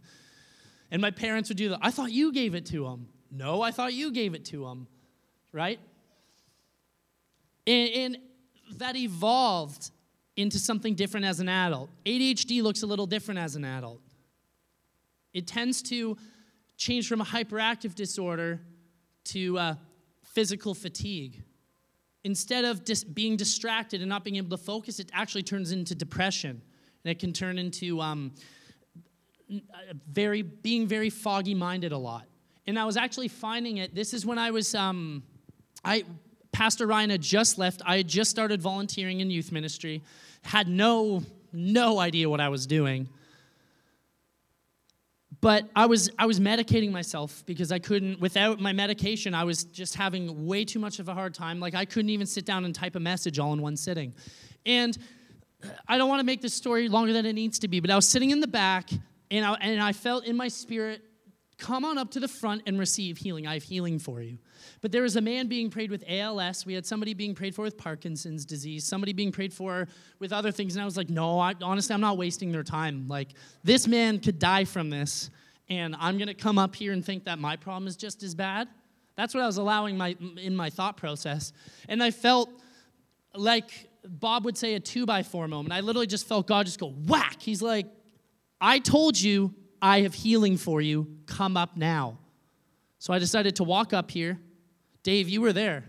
And 0.90 1.00
my 1.04 1.12
parents 1.12 1.50
would 1.50 1.58
do 1.60 1.70
that. 1.70 1.80
I 1.84 1.92
thought 1.92 2.12
you 2.12 2.34
gave 2.34 2.56
it 2.56 2.66
to 2.68 2.88
him. 2.88 3.10
No, 3.30 3.62
I 3.62 3.70
thought 3.70 3.94
you 3.94 4.12
gave 4.12 4.34
it 4.34 4.44
to 4.46 4.66
him. 4.66 4.88
Right? 5.52 5.80
And, 7.68 7.90
and 7.90 8.18
that 8.78 8.96
evolved 8.96 9.92
into 10.36 10.58
something 10.58 10.96
different 10.96 11.28
as 11.28 11.40
an 11.40 11.48
adult. 11.48 11.92
ADHD 12.08 12.64
looks 12.64 12.82
a 12.82 12.88
little 12.88 13.06
different 13.06 13.40
as 13.40 13.56
an 13.56 13.66
adult. 13.66 14.02
It 15.32 15.46
tends 15.46 15.84
to 15.84 16.18
change 16.76 17.08
from 17.08 17.22
a 17.22 17.26
hyperactive 17.26 17.94
disorder 17.94 18.62
to 19.26 19.60
uh, 19.60 19.76
physical 20.34 20.74
fatigue. 20.74 21.44
Instead 22.24 22.66
of 22.66 22.84
dis- 22.84 23.04
being 23.04 23.38
distracted 23.38 24.02
and 24.02 24.10
not 24.10 24.24
being 24.24 24.36
able 24.36 24.50
to 24.56 24.64
focus, 24.64 25.00
it 25.00 25.10
actually 25.14 25.44
turns 25.44 25.72
into 25.72 25.96
depression. 25.96 26.62
And 27.04 27.12
it 27.12 27.20
can 27.20 27.32
turn 27.32 27.58
into 27.58 28.02
um, 28.02 28.32
very, 30.12 30.42
being 30.42 30.88
very 30.88 31.10
foggy 31.10 31.56
minded 31.56 31.92
a 31.92 31.98
lot. 31.98 32.26
And 32.68 32.78
I 32.78 32.86
was 32.86 32.98
actually 32.98 33.30
finding 33.30 33.78
it. 33.78 33.96
This 33.96 34.14
is 34.14 34.26
when 34.26 34.38
I 34.38 34.52
was, 34.52 34.76
um, 34.76 35.24
I, 35.84 36.04
Pastor 36.52 36.86
Ryan 36.86 37.10
had 37.10 37.22
just 37.22 37.58
left. 37.58 37.82
I 37.86 37.98
had 37.98 38.08
just 38.08 38.30
started 38.30 38.62
volunteering 38.62 39.22
in 39.22 39.32
youth 39.32 39.52
ministry, 39.52 40.04
had 40.44 40.68
no, 40.68 41.24
no 41.54 42.00
idea 42.00 42.30
what 42.30 42.42
I 42.42 42.50
was 42.50 42.68
doing 42.68 43.08
but 45.42 45.70
I 45.76 45.86
was 45.86 46.10
I 46.20 46.26
was 46.26 46.40
medicating 46.40 46.92
myself 46.92 47.44
because 47.46 47.72
I 47.72 47.80
couldn't 47.80 48.20
without 48.20 48.60
my 48.60 48.74
medication 48.74 49.34
I 49.34 49.44
was 49.44 49.64
just 49.64 49.96
having 49.96 50.46
way 50.46 50.66
too 50.66 50.80
much 50.80 51.00
of 51.00 51.08
a 51.08 51.14
hard 51.14 51.34
time 51.34 51.60
like 51.60 51.76
I 51.76 51.86
couldn't 51.86 52.10
even 52.10 52.28
sit 52.28 52.46
down 52.46 52.66
and 52.66 52.76
type 52.76 52.96
a 52.96 53.00
message 53.00 53.40
all 53.40 53.54
in 53.54 53.62
one 53.62 53.78
sitting. 53.78 54.14
And 54.66 54.98
I 55.88 55.98
don't 55.98 56.10
want 56.10 56.20
to 56.20 56.26
make 56.26 56.42
this 56.42 56.54
story 56.54 56.88
longer 56.88 57.14
than 57.14 57.26
it 57.26 57.34
needs 57.34 57.60
to 57.60 57.68
be, 57.68 57.80
but 57.80 57.90
I 57.90 57.96
was 57.96 58.08
sitting 58.08 58.32
in 58.32 58.40
the 58.40 58.48
back 58.48 58.90
and 59.32 59.46
I, 59.46 59.54
and 59.62 59.82
I 59.82 59.94
felt 59.94 60.26
in 60.26 60.36
my 60.36 60.48
spirit 60.48 61.04
come 61.60 61.86
on 61.86 61.98
up 61.98 62.10
to 62.12 62.20
the 62.20 62.28
front 62.28 62.64
and 62.66 62.80
receive 62.80 63.18
healing. 63.18 63.46
I 63.46 63.54
have 63.54 63.64
healing 63.64 64.00
for 64.00 64.22
you. 64.22 64.38
But 64.82 64.92
there 64.92 65.04
was 65.04 65.16
a 65.16 65.22
man 65.22 65.48
being 65.48 65.70
prayed 65.70 65.92
with 65.92 66.04
ALS. 66.08 66.66
We 66.66 66.74
had 66.74 66.86
somebody 66.86 67.14
being 67.14 67.36
prayed 67.36 67.54
for 67.54 67.64
with 67.64 67.78
Parkinson's 67.78 68.46
disease, 68.46 68.86
somebody 68.86 69.14
being 69.14 69.32
prayed 69.32 69.54
for 69.54 69.88
with 70.20 70.32
other 70.32 70.52
things. 70.52 70.76
And 70.76 70.82
I 70.82 70.86
was 70.86 70.98
like, 70.98 71.10
no, 71.10 71.40
I, 71.40 71.54
honestly, 71.62 71.94
I'm 71.94 72.02
not 72.02 72.18
wasting 72.18 72.52
their 72.52 72.64
time. 72.64 73.08
Like, 73.08 73.30
this 73.64 73.88
man 73.88 74.20
could 74.20 74.40
die 74.40 74.66
from 74.66 74.90
this, 74.90 75.30
and 75.70 75.96
I'm 76.00 76.18
going 76.18 76.30
to 76.30 76.34
come 76.34 76.58
up 76.58 76.76
here 76.76 76.94
and 76.94 77.06
think 77.06 77.26
that 77.26 77.38
my 77.40 77.56
problem 77.56 77.88
is 77.88 77.96
just 77.96 78.24
as 78.24 78.34
bad. 78.34 78.68
That's 79.16 79.34
what 79.34 79.44
I 79.44 79.46
was 79.46 79.58
allowing 79.58 79.98
my, 79.98 80.16
in 80.38 80.56
my 80.56 80.70
thought 80.70 80.96
process. 80.96 81.52
And 81.90 82.02
I 82.02 82.12
felt 82.12 82.50
like 83.36 83.90
Bob 84.08 84.46
would 84.46 84.58
say 84.58 84.76
a 84.76 84.80
two 84.80 85.06
by 85.06 85.24
four 85.24 85.48
moment. 85.48 85.74
I 85.74 85.82
literally 85.82 86.08
just 86.08 86.28
felt 86.28 86.48
God 86.48 86.66
just 86.66 86.80
go 86.80 86.94
whack. 87.06 87.42
He's 87.42 87.62
like, 87.62 87.86
I 88.62 88.80
told 88.80 89.20
you 89.20 89.54
I 89.82 90.02
have 90.02 90.14
healing 90.14 90.58
for 90.58 90.82
you. 90.82 91.08
Come 91.26 91.58
up 91.58 91.78
now. 91.78 92.18
So 93.00 93.14
I 93.14 93.20
decided 93.20 93.56
to 93.58 93.64
walk 93.64 93.94
up 93.94 94.12
here 94.12 94.40
Dave, 95.02 95.30
you 95.30 95.42
were 95.42 95.54
there. 95.54 95.86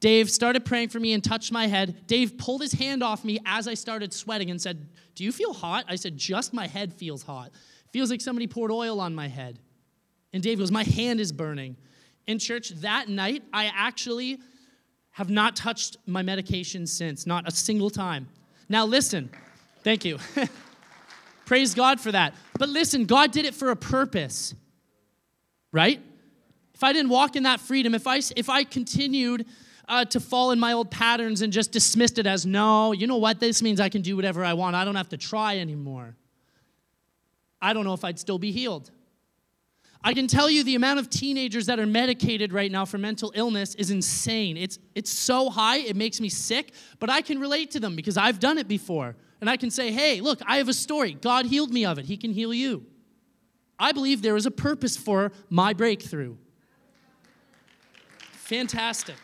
Dave 0.00 0.30
started 0.30 0.64
praying 0.64 0.88
for 0.88 1.00
me 1.00 1.12
and 1.12 1.22
touched 1.22 1.52
my 1.52 1.66
head. 1.66 2.06
Dave 2.06 2.38
pulled 2.38 2.62
his 2.62 2.72
hand 2.72 3.02
off 3.02 3.24
me 3.24 3.38
as 3.44 3.66
I 3.68 3.74
started 3.74 4.12
sweating 4.12 4.50
and 4.50 4.60
said, 4.60 4.88
Do 5.14 5.24
you 5.24 5.32
feel 5.32 5.52
hot? 5.52 5.84
I 5.88 5.96
said, 5.96 6.16
Just 6.16 6.54
my 6.54 6.66
head 6.66 6.94
feels 6.94 7.22
hot. 7.22 7.50
Feels 7.92 8.10
like 8.10 8.20
somebody 8.20 8.46
poured 8.46 8.70
oil 8.70 9.00
on 9.00 9.14
my 9.14 9.28
head. 9.28 9.58
And 10.32 10.42
Dave 10.42 10.58
goes, 10.58 10.70
My 10.70 10.84
hand 10.84 11.20
is 11.20 11.32
burning. 11.32 11.76
In 12.26 12.38
church 12.38 12.70
that 12.80 13.08
night, 13.08 13.42
I 13.52 13.70
actually 13.74 14.38
have 15.10 15.30
not 15.30 15.56
touched 15.56 15.96
my 16.06 16.22
medication 16.22 16.86
since, 16.86 17.26
not 17.26 17.48
a 17.48 17.50
single 17.50 17.90
time. 17.90 18.28
Now, 18.68 18.84
listen, 18.84 19.30
thank 19.82 20.04
you. 20.04 20.18
Praise 21.48 21.74
God 21.74 21.98
for 21.98 22.12
that. 22.12 22.34
But 22.58 22.68
listen, 22.68 23.06
God 23.06 23.32
did 23.32 23.46
it 23.46 23.54
for 23.54 23.70
a 23.70 23.76
purpose, 23.76 24.54
right? 25.72 26.00
if 26.78 26.84
I 26.84 26.92
didn't 26.92 27.10
walk 27.10 27.34
in 27.34 27.42
that 27.42 27.58
freedom, 27.58 27.92
if 27.92 28.06
I, 28.06 28.20
if 28.36 28.48
I 28.48 28.62
continued 28.62 29.46
uh, 29.88 30.04
to 30.04 30.20
fall 30.20 30.52
in 30.52 30.60
my 30.60 30.74
old 30.74 30.92
patterns 30.92 31.42
and 31.42 31.52
just 31.52 31.72
dismissed 31.72 32.20
it 32.20 32.26
as, 32.26 32.46
no, 32.46 32.92
you 32.92 33.08
know 33.08 33.16
what, 33.16 33.40
this 33.40 33.62
means 33.62 33.80
I 33.80 33.88
can 33.88 34.00
do 34.00 34.14
whatever 34.14 34.44
I 34.44 34.52
want, 34.52 34.76
I 34.76 34.84
don't 34.84 34.94
have 34.94 35.08
to 35.08 35.16
try 35.16 35.58
anymore, 35.58 36.14
I 37.60 37.72
don't 37.72 37.84
know 37.84 37.94
if 37.94 38.04
I'd 38.04 38.20
still 38.20 38.38
be 38.38 38.52
healed. 38.52 38.92
I 40.04 40.14
can 40.14 40.28
tell 40.28 40.48
you 40.48 40.62
the 40.62 40.76
amount 40.76 41.00
of 41.00 41.10
teenagers 41.10 41.66
that 41.66 41.80
are 41.80 41.86
medicated 41.86 42.52
right 42.52 42.70
now 42.70 42.84
for 42.84 42.96
mental 42.96 43.32
illness 43.34 43.74
is 43.74 43.90
insane. 43.90 44.56
It's, 44.56 44.78
it's 44.94 45.10
so 45.10 45.50
high, 45.50 45.78
it 45.78 45.96
makes 45.96 46.20
me 46.20 46.28
sick, 46.28 46.74
but 47.00 47.10
I 47.10 47.22
can 47.22 47.40
relate 47.40 47.72
to 47.72 47.80
them 47.80 47.96
because 47.96 48.16
I've 48.16 48.38
done 48.38 48.58
it 48.58 48.68
before. 48.68 49.16
And 49.40 49.48
I 49.48 49.56
can 49.56 49.70
say, 49.70 49.92
hey, 49.92 50.20
look, 50.20 50.40
I 50.46 50.56
have 50.56 50.68
a 50.68 50.74
story. 50.74 51.14
God 51.14 51.46
healed 51.46 51.72
me 51.72 51.84
of 51.84 51.98
it, 51.98 52.06
He 52.06 52.16
can 52.16 52.32
heal 52.32 52.52
you. 52.52 52.86
I 53.78 53.92
believe 53.92 54.22
there 54.22 54.36
is 54.36 54.46
a 54.46 54.50
purpose 54.50 54.96
for 54.96 55.32
my 55.48 55.72
breakthrough. 55.72 56.36
Fantastic. 58.32 59.14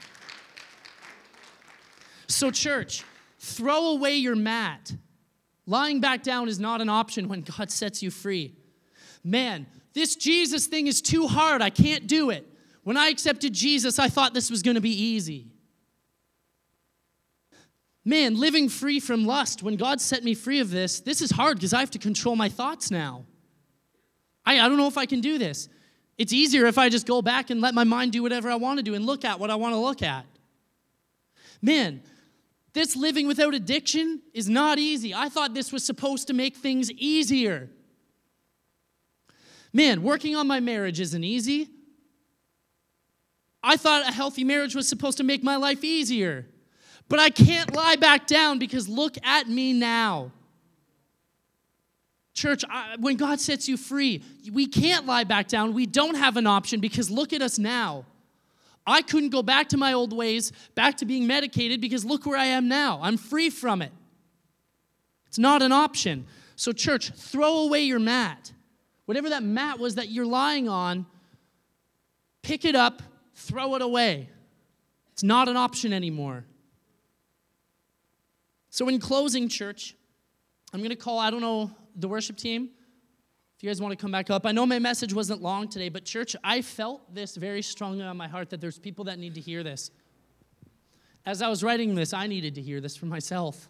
So, 2.29 2.50
church, 2.50 3.03
throw 3.38 3.88
away 3.88 4.16
your 4.16 4.37
mat. 4.37 4.92
Lying 5.66 6.00
back 6.00 6.22
down 6.22 6.48
is 6.48 6.61
not 6.61 6.81
an 6.81 6.88
option 6.88 7.29
when 7.29 7.40
God 7.40 7.70
sets 7.70 8.03
you 8.03 8.11
free. 8.11 8.55
Man, 9.24 9.66
this 9.94 10.14
Jesus 10.14 10.66
thing 10.66 10.87
is 10.87 11.00
too 11.00 11.27
hard. 11.27 11.62
I 11.62 11.70
can't 11.70 12.07
do 12.07 12.31
it. 12.31 12.46
When 12.83 12.96
I 12.96 13.09
accepted 13.09 13.55
Jesus, 13.55 13.98
I 13.98 14.09
thought 14.09 14.35
this 14.35 14.50
was 14.50 14.62
going 14.62 14.74
to 14.74 14.81
be 14.81 14.90
easy. 14.90 15.53
Man, 18.04 18.38
living 18.38 18.68
free 18.68 19.00
from 19.00 19.24
lust, 19.24 19.62
when 19.62 19.76
God 19.76 20.00
set 20.00 20.22
me 20.22 20.34
free 20.34 20.60
of 20.60 20.70
this, 20.70 21.00
this 21.00 21.22
is 21.22 21.30
hard 21.30 21.56
because 21.56 21.72
I 21.72 21.80
have 21.80 21.90
to 21.92 21.98
control 21.98 22.36
my 22.36 22.50
thoughts 22.50 22.90
now. 22.90 23.24
I, 24.44 24.60
I 24.60 24.68
don't 24.68 24.76
know 24.76 24.88
if 24.88 24.98
I 24.98 25.06
can 25.06 25.20
do 25.20 25.38
this. 25.38 25.68
It's 26.18 26.32
easier 26.32 26.66
if 26.66 26.76
I 26.76 26.90
just 26.90 27.06
go 27.06 27.22
back 27.22 27.50
and 27.50 27.60
let 27.60 27.74
my 27.74 27.84
mind 27.84 28.12
do 28.12 28.22
whatever 28.22 28.50
I 28.50 28.56
want 28.56 28.78
to 28.78 28.82
do 28.82 28.94
and 28.94 29.06
look 29.06 29.24
at 29.24 29.40
what 29.40 29.50
I 29.50 29.54
want 29.54 29.72
to 29.72 29.78
look 29.78 30.02
at. 30.02 30.26
Man, 31.62 32.02
this 32.74 32.94
living 32.94 33.26
without 33.26 33.54
addiction 33.54 34.20
is 34.34 34.48
not 34.48 34.78
easy. 34.78 35.14
I 35.14 35.28
thought 35.28 35.54
this 35.54 35.72
was 35.72 35.82
supposed 35.82 36.26
to 36.26 36.34
make 36.34 36.56
things 36.56 36.90
easier. 36.92 37.70
Man, 39.72 40.02
working 40.02 40.36
on 40.36 40.46
my 40.46 40.60
marriage 40.60 41.00
isn't 41.00 41.24
easy. 41.24 41.68
I 43.62 43.76
thought 43.76 44.06
a 44.06 44.12
healthy 44.12 44.44
marriage 44.44 44.74
was 44.74 44.86
supposed 44.86 45.16
to 45.18 45.24
make 45.24 45.42
my 45.42 45.56
life 45.56 45.82
easier. 45.82 46.46
But 47.08 47.18
I 47.18 47.30
can't 47.30 47.74
lie 47.74 47.96
back 47.96 48.26
down 48.26 48.58
because 48.58 48.88
look 48.88 49.16
at 49.22 49.48
me 49.48 49.72
now. 49.72 50.32
Church, 52.32 52.64
I, 52.68 52.96
when 52.98 53.16
God 53.16 53.40
sets 53.40 53.68
you 53.68 53.76
free, 53.76 54.22
we 54.52 54.66
can't 54.66 55.06
lie 55.06 55.24
back 55.24 55.46
down. 55.46 55.72
We 55.72 55.86
don't 55.86 56.16
have 56.16 56.36
an 56.36 56.46
option 56.46 56.80
because 56.80 57.10
look 57.10 57.32
at 57.32 57.42
us 57.42 57.58
now. 57.58 58.04
I 58.86 59.02
couldn't 59.02 59.30
go 59.30 59.42
back 59.42 59.68
to 59.68 59.76
my 59.76 59.92
old 59.92 60.12
ways, 60.12 60.52
back 60.74 60.96
to 60.98 61.06
being 61.06 61.26
medicated 61.26 61.80
because 61.80 62.04
look 62.04 62.26
where 62.26 62.36
I 62.36 62.46
am 62.46 62.68
now. 62.68 62.98
I'm 63.02 63.16
free 63.16 63.50
from 63.50 63.80
it. 63.80 63.92
It's 65.26 65.38
not 65.38 65.62
an 65.62 65.72
option. 65.72 66.26
So, 66.56 66.72
church, 66.72 67.10
throw 67.10 67.60
away 67.60 67.82
your 67.82 67.98
mat. 67.98 68.52
Whatever 69.06 69.30
that 69.30 69.42
mat 69.42 69.78
was 69.78 69.96
that 69.96 70.08
you're 70.08 70.26
lying 70.26 70.68
on, 70.68 71.06
pick 72.42 72.64
it 72.64 72.74
up, 72.74 73.02
throw 73.34 73.74
it 73.74 73.82
away. 73.82 74.28
It's 75.12 75.22
not 75.22 75.48
an 75.48 75.56
option 75.56 75.92
anymore. 75.92 76.44
So, 78.74 78.88
in 78.88 78.98
closing, 78.98 79.48
church, 79.48 79.94
I'm 80.72 80.80
going 80.80 80.90
to 80.90 80.96
call, 80.96 81.20
I 81.20 81.30
don't 81.30 81.40
know 81.40 81.70
the 81.94 82.08
worship 82.08 82.37
team, 82.37 82.70
if 83.56 83.62
you 83.62 83.70
guys 83.70 83.80
want 83.80 83.92
to 83.92 83.96
come 83.96 84.10
back 84.10 84.30
up, 84.30 84.44
I 84.46 84.50
know 84.50 84.66
my 84.66 84.80
message 84.80 85.14
wasn't 85.14 85.40
long 85.40 85.68
today, 85.68 85.88
but 85.88 86.04
church, 86.04 86.34
I 86.42 86.60
felt 86.60 87.14
this 87.14 87.37
very 87.37 87.62
strongly 87.62 88.02
on 88.02 88.16
my 88.16 88.26
heart 88.26 88.50
that 88.50 88.60
there's 88.60 88.80
people 88.80 89.04
that 89.04 89.16
need 89.20 89.37
to 89.37 89.40
hear 89.40 89.62
this. 89.62 89.92
As 91.24 91.40
I 91.40 91.48
was 91.48 91.62
writing 91.62 91.94
this, 91.94 92.12
I 92.12 92.26
needed 92.26 92.56
to 92.56 92.62
hear 92.62 92.80
this 92.80 92.96
for 92.96 93.06
myself. 93.06 93.68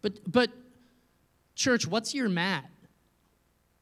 But, 0.00 0.20
but 0.30 0.52
church, 1.56 1.88
what's 1.88 2.14
your 2.14 2.28
mat? 2.28 2.70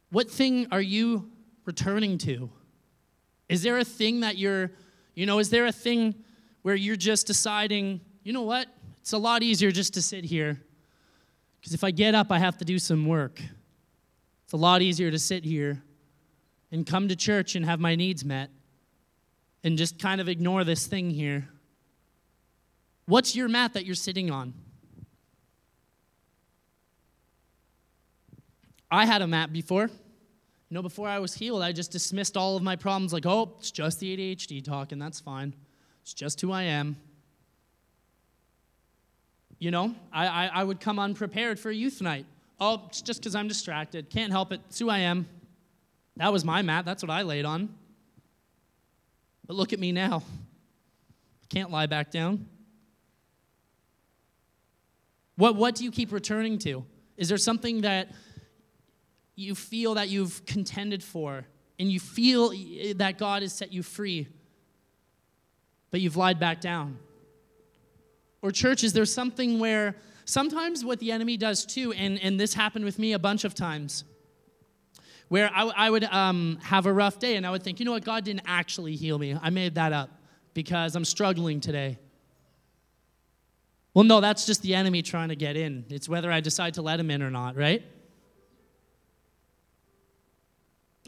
What 0.08 0.30
thing 0.30 0.66
are 0.72 0.80
you 0.80 1.30
returning 1.66 2.16
to? 2.16 2.48
Is 3.50 3.62
there 3.62 3.76
a 3.76 3.84
thing 3.84 4.20
that 4.20 4.38
you're, 4.38 4.72
you 5.14 5.26
know, 5.26 5.40
is 5.40 5.50
there 5.50 5.66
a 5.66 5.72
thing 5.72 6.14
where 6.62 6.74
you're 6.74 6.96
just 6.96 7.26
deciding, 7.26 8.00
you 8.24 8.32
know 8.32 8.44
what? 8.44 8.66
It's 9.02 9.12
a 9.12 9.18
lot 9.18 9.42
easier 9.42 9.72
just 9.72 9.94
to 9.94 10.02
sit 10.02 10.24
here 10.24 10.60
because 11.60 11.74
if 11.74 11.82
I 11.82 11.90
get 11.90 12.14
up, 12.14 12.30
I 12.30 12.38
have 12.38 12.56
to 12.58 12.64
do 12.64 12.78
some 12.78 13.04
work. 13.04 13.42
It's 14.44 14.52
a 14.52 14.56
lot 14.56 14.80
easier 14.80 15.10
to 15.10 15.18
sit 15.18 15.44
here 15.44 15.82
and 16.70 16.86
come 16.86 17.08
to 17.08 17.16
church 17.16 17.56
and 17.56 17.64
have 17.64 17.80
my 17.80 17.96
needs 17.96 18.24
met 18.24 18.50
and 19.64 19.76
just 19.76 19.98
kind 19.98 20.20
of 20.20 20.28
ignore 20.28 20.62
this 20.62 20.86
thing 20.86 21.10
here. 21.10 21.48
What's 23.06 23.34
your 23.34 23.48
mat 23.48 23.74
that 23.74 23.84
you're 23.84 23.96
sitting 23.96 24.30
on? 24.30 24.54
I 28.88 29.04
had 29.04 29.20
a 29.20 29.26
mat 29.26 29.52
before. 29.52 29.86
You 29.88 30.74
know, 30.74 30.82
before 30.82 31.08
I 31.08 31.18
was 31.18 31.34
healed, 31.34 31.60
I 31.60 31.72
just 31.72 31.90
dismissed 31.90 32.36
all 32.36 32.56
of 32.56 32.62
my 32.62 32.76
problems 32.76 33.12
like, 33.12 33.26
oh, 33.26 33.56
it's 33.58 33.72
just 33.72 33.98
the 33.98 34.16
ADHD 34.16 34.64
talking, 34.64 35.00
that's 35.00 35.18
fine. 35.18 35.54
It's 36.02 36.14
just 36.14 36.40
who 36.40 36.52
I 36.52 36.62
am. 36.62 36.96
You 39.62 39.70
know, 39.70 39.94
I, 40.12 40.26
I, 40.26 40.46
I 40.54 40.64
would 40.64 40.80
come 40.80 40.98
unprepared 40.98 41.56
for 41.56 41.70
a 41.70 41.74
youth 41.74 42.02
night. 42.02 42.26
Oh, 42.58 42.82
it's 42.88 43.00
just 43.00 43.20
because 43.20 43.36
I'm 43.36 43.46
distracted. 43.46 44.10
Can't 44.10 44.32
help 44.32 44.52
it. 44.52 44.60
It's 44.66 44.80
who 44.80 44.90
I 44.90 44.98
am. 44.98 45.28
That 46.16 46.32
was 46.32 46.44
my 46.44 46.62
mat. 46.62 46.84
That's 46.84 47.00
what 47.00 47.10
I 47.10 47.22
laid 47.22 47.44
on. 47.44 47.72
But 49.46 49.54
look 49.54 49.72
at 49.72 49.78
me 49.78 49.92
now. 49.92 50.24
Can't 51.48 51.70
lie 51.70 51.86
back 51.86 52.10
down. 52.10 52.48
What, 55.36 55.54
what 55.54 55.76
do 55.76 55.84
you 55.84 55.92
keep 55.92 56.10
returning 56.10 56.58
to? 56.58 56.84
Is 57.16 57.28
there 57.28 57.38
something 57.38 57.82
that 57.82 58.10
you 59.36 59.54
feel 59.54 59.94
that 59.94 60.08
you've 60.08 60.44
contended 60.44 61.04
for 61.04 61.46
and 61.78 61.88
you 61.88 62.00
feel 62.00 62.52
that 62.96 63.16
God 63.16 63.42
has 63.42 63.52
set 63.52 63.72
you 63.72 63.84
free? 63.84 64.26
but 65.92 66.00
you've 66.00 66.16
lied 66.16 66.40
back 66.40 66.60
down? 66.60 66.98
Or, 68.42 68.50
church, 68.50 68.84
is 68.84 68.92
there 68.92 69.04
something 69.04 69.58
where 69.58 69.96
sometimes 70.24 70.84
what 70.84 70.98
the 70.98 71.12
enemy 71.12 71.36
does 71.36 71.64
too, 71.64 71.92
and, 71.92 72.18
and 72.20 72.38
this 72.38 72.54
happened 72.54 72.84
with 72.84 72.98
me 72.98 73.12
a 73.12 73.18
bunch 73.18 73.44
of 73.44 73.54
times, 73.54 74.04
where 75.28 75.50
I, 75.54 75.62
I 75.64 75.90
would 75.90 76.04
um, 76.04 76.58
have 76.62 76.86
a 76.86 76.92
rough 76.92 77.18
day 77.18 77.36
and 77.36 77.46
I 77.46 77.50
would 77.50 77.62
think, 77.62 77.78
you 77.80 77.86
know 77.86 77.92
what, 77.92 78.04
God 78.04 78.24
didn't 78.24 78.42
actually 78.46 78.96
heal 78.96 79.18
me. 79.18 79.36
I 79.40 79.50
made 79.50 79.76
that 79.76 79.92
up 79.92 80.10
because 80.52 80.94
I'm 80.94 81.04
struggling 81.04 81.60
today. 81.60 81.98
Well, 83.94 84.04
no, 84.04 84.20
that's 84.20 84.44
just 84.44 84.62
the 84.62 84.74
enemy 84.74 85.02
trying 85.02 85.28
to 85.28 85.36
get 85.36 85.56
in. 85.56 85.84
It's 85.88 86.08
whether 86.08 86.30
I 86.30 86.40
decide 86.40 86.74
to 86.74 86.82
let 86.82 86.98
him 86.98 87.10
in 87.10 87.22
or 87.22 87.30
not, 87.30 87.56
right? 87.56 87.82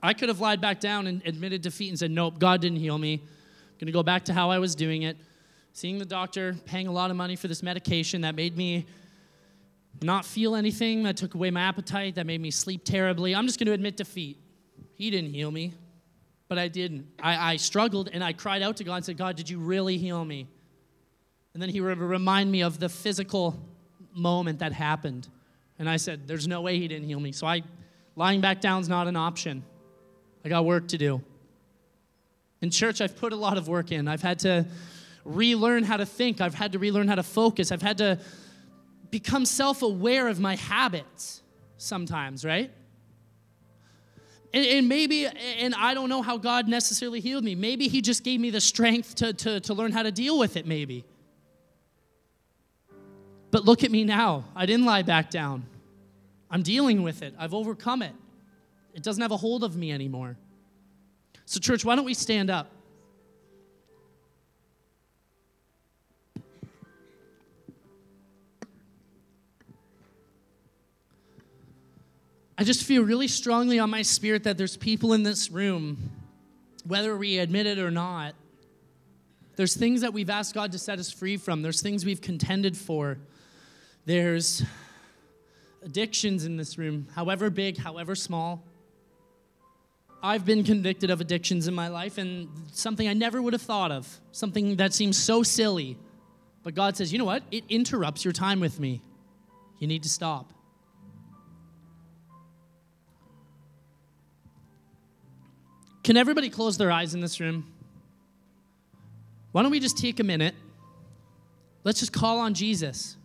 I 0.03 0.12
could 0.12 0.29
have 0.29 0.40
lied 0.40 0.61
back 0.61 0.81
down 0.81 1.07
and 1.07 1.23
admitted 1.27 1.62
defeat 1.62 1.88
and 1.88 1.99
said, 1.99 2.11
nope, 2.11 2.38
God 2.38 2.61
didn't 2.61 2.79
heal 2.79 2.99
me. 2.99 3.14
I'm 3.14 3.79
going 3.79 3.87
to 3.87 3.92
go 3.92 4.03
back 4.03 4.27
to 4.27 4.35
how 4.35 4.51
I 4.51 4.59
was 4.59 4.75
doing 4.75 5.03
it. 5.03 5.16
Seeing 5.74 5.98
the 5.98 6.04
doctor, 6.04 6.54
paying 6.66 6.87
a 6.87 6.92
lot 6.92 7.10
of 7.10 7.16
money 7.16 7.34
for 7.34 7.48
this 7.48 7.60
medication 7.60 8.20
that 8.20 8.37
made 8.37 8.56
me 8.56 8.87
not 10.00 10.24
feel 10.24 10.54
anything, 10.54 11.02
that 11.02 11.16
took 11.16 11.34
away 11.34 11.50
my 11.50 11.62
appetite, 11.62 12.14
that 12.14 12.26
made 12.26 12.40
me 12.40 12.52
sleep 12.52 12.84
terribly. 12.84 13.34
I'm 13.34 13.44
just 13.44 13.58
going 13.58 13.66
to 13.66 13.72
admit 13.72 13.96
defeat. 13.96 14.38
He 14.94 15.10
didn't 15.10 15.30
heal 15.30 15.50
me, 15.50 15.74
but 16.46 16.60
I 16.60 16.68
didn't. 16.68 17.08
I, 17.20 17.54
I 17.54 17.56
struggled 17.56 18.08
and 18.12 18.22
I 18.22 18.32
cried 18.32 18.62
out 18.62 18.76
to 18.76 18.84
God 18.84 18.94
and 18.94 19.04
said, 19.04 19.16
God, 19.16 19.34
did 19.34 19.50
you 19.50 19.58
really 19.58 19.98
heal 19.98 20.24
me? 20.24 20.46
And 21.54 21.62
then 21.62 21.70
he 21.70 21.80
would 21.80 21.98
remind 21.98 22.52
me 22.52 22.62
of 22.62 22.78
the 22.78 22.88
physical 22.88 23.60
moment 24.14 24.60
that 24.60 24.72
happened. 24.72 25.26
And 25.80 25.90
I 25.90 25.96
said, 25.96 26.28
There's 26.28 26.46
no 26.46 26.60
way 26.60 26.78
he 26.78 26.87
didn't 26.87 27.08
heal 27.08 27.18
me. 27.18 27.32
So 27.32 27.48
I 27.48 27.64
lying 28.14 28.40
back 28.40 28.60
down 28.60 28.80
is 28.80 28.88
not 28.88 29.08
an 29.08 29.16
option. 29.16 29.64
I 30.44 30.48
got 30.48 30.64
work 30.64 30.87
to 30.88 30.98
do. 30.98 31.20
In 32.60 32.70
church, 32.70 33.00
I've 33.00 33.16
put 33.16 33.32
a 33.32 33.37
lot 33.37 33.58
of 33.58 33.66
work 33.66 33.90
in. 33.90 34.06
I've 34.06 34.22
had 34.22 34.38
to 34.40 34.66
relearn 35.24 35.84
how 35.84 35.96
to 35.96 36.06
think. 36.06 36.40
I've 36.40 36.54
had 36.54 36.72
to 36.72 36.78
relearn 36.78 37.08
how 37.08 37.14
to 37.14 37.22
focus. 37.22 37.72
I've 37.72 37.82
had 37.82 37.98
to 37.98 38.18
become 39.10 39.44
self 39.44 39.82
aware 39.82 40.28
of 40.28 40.40
my 40.40 40.56
habits 40.56 41.42
sometimes, 41.76 42.44
right? 42.44 42.70
And, 44.52 44.64
and, 44.64 44.88
maybe, 44.88 45.26
and 45.26 45.74
I 45.74 45.94
don't 45.94 46.08
know 46.08 46.22
how 46.22 46.37
God 46.37 46.68
necessarily 46.68 47.18
healed 47.18 47.42
me. 47.42 47.56
Maybe 47.56 47.88
He 47.88 48.00
just 48.00 48.22
gave 48.22 48.40
me 48.40 48.50
the 48.50 48.60
strength 48.60 49.16
to, 49.16 49.32
to, 49.32 49.60
to 49.60 49.74
learn 49.74 49.90
how 49.90 50.04
to 50.04 50.12
deal 50.12 50.38
with 50.38 50.56
it, 50.56 50.64
maybe. 50.64 51.04
But 53.50 53.64
look 53.64 53.82
at 53.84 53.90
me 53.90 54.04
now. 54.04 54.44
I 54.54 54.66
didn't 54.66 54.87
lie 54.87 55.02
back 55.02 55.30
down. 55.30 55.64
I'm 56.50 56.62
dealing 56.62 57.02
with 57.02 57.22
it, 57.22 57.34
I've 57.38 57.54
overcome 57.54 58.02
it. 58.02 58.14
It 58.94 59.02
doesn't 59.02 59.22
have 59.22 59.32
a 59.32 59.37
hold 59.37 59.64
of 59.64 59.76
me 59.76 59.90
anymore. 59.90 60.37
So, 61.46 61.58
church, 61.58 61.84
why 61.84 61.96
don't 61.96 62.04
we 62.04 62.14
stand 62.14 62.48
up? 62.48 62.70
I 72.64 72.66
just 72.66 72.85
feel 72.85 73.03
really 73.03 73.29
strongly 73.29 73.79
on 73.79 73.90
my 73.90 74.00
spirit 74.00 74.44
that 74.44 74.57
there's 74.57 74.79
people 74.79 75.12
in 75.12 75.22
this 75.22 75.50
room, 75.50 75.98
whether 76.87 77.14
we 77.14 77.37
admit 77.37 77.66
it 77.66 77.79
or 77.79 77.90
not, 77.90 78.35
there's 79.57 79.77
things 79.77 80.00
that 80.00 80.14
we've 80.14 80.31
asked 80.31 80.55
God 80.55 80.72
to 80.72 80.79
set 80.79 80.98
us 80.98 81.12
free 81.12 81.37
from. 81.37 81.61
There's 81.61 81.83
things 81.83 82.07
we've 82.07 82.22
contended 82.22 82.74
for. 82.74 83.18
There's 84.07 84.64
addictions 85.85 86.46
in 86.46 86.57
this 86.57 86.79
room, 86.79 87.07
however 87.14 87.50
big, 87.50 87.77
however 87.77 88.14
small. 88.14 88.64
I've 90.22 90.46
been 90.46 90.64
convicted 90.64 91.11
of 91.11 91.20
addictions 91.20 91.68
in 91.68 91.74
my 91.74 91.88
life 91.88 92.16
and 92.16 92.48
something 92.72 93.07
I 93.07 93.12
never 93.12 93.42
would 93.42 93.53
have 93.53 93.61
thought 93.61 93.92
of, 93.92 94.09
something 94.33 94.77
that 94.77 94.94
seems 94.94 95.18
so 95.18 95.42
silly. 95.42 95.98
But 96.62 96.74
God 96.74 96.96
says, 96.96 97.12
you 97.12 97.18
know 97.18 97.27
what? 97.27 97.42
It 97.50 97.64
interrupts 97.68 98.24
your 98.24 98.33
time 98.33 98.59
with 98.59 98.81
me. 98.81 99.03
You 99.81 99.87
need 99.87 100.05
to 100.05 100.09
stop. 100.09 100.55
Can 106.04 106.18
everybody 106.18 106.50
close 106.50 106.76
their 106.76 106.92
eyes 106.92 107.14
in 107.14 107.20
this 107.20 107.40
room? 107.40 107.66
Why 109.52 109.62
don't 109.62 109.70
we 109.70 109.80
just 109.80 109.96
take 109.96 110.20
a 110.20 110.24
minute? 110.24 110.54
Let's 111.82 111.98
just 112.00 112.12
call 112.12 112.38
on 112.38 112.54
Jesus. 112.54 113.16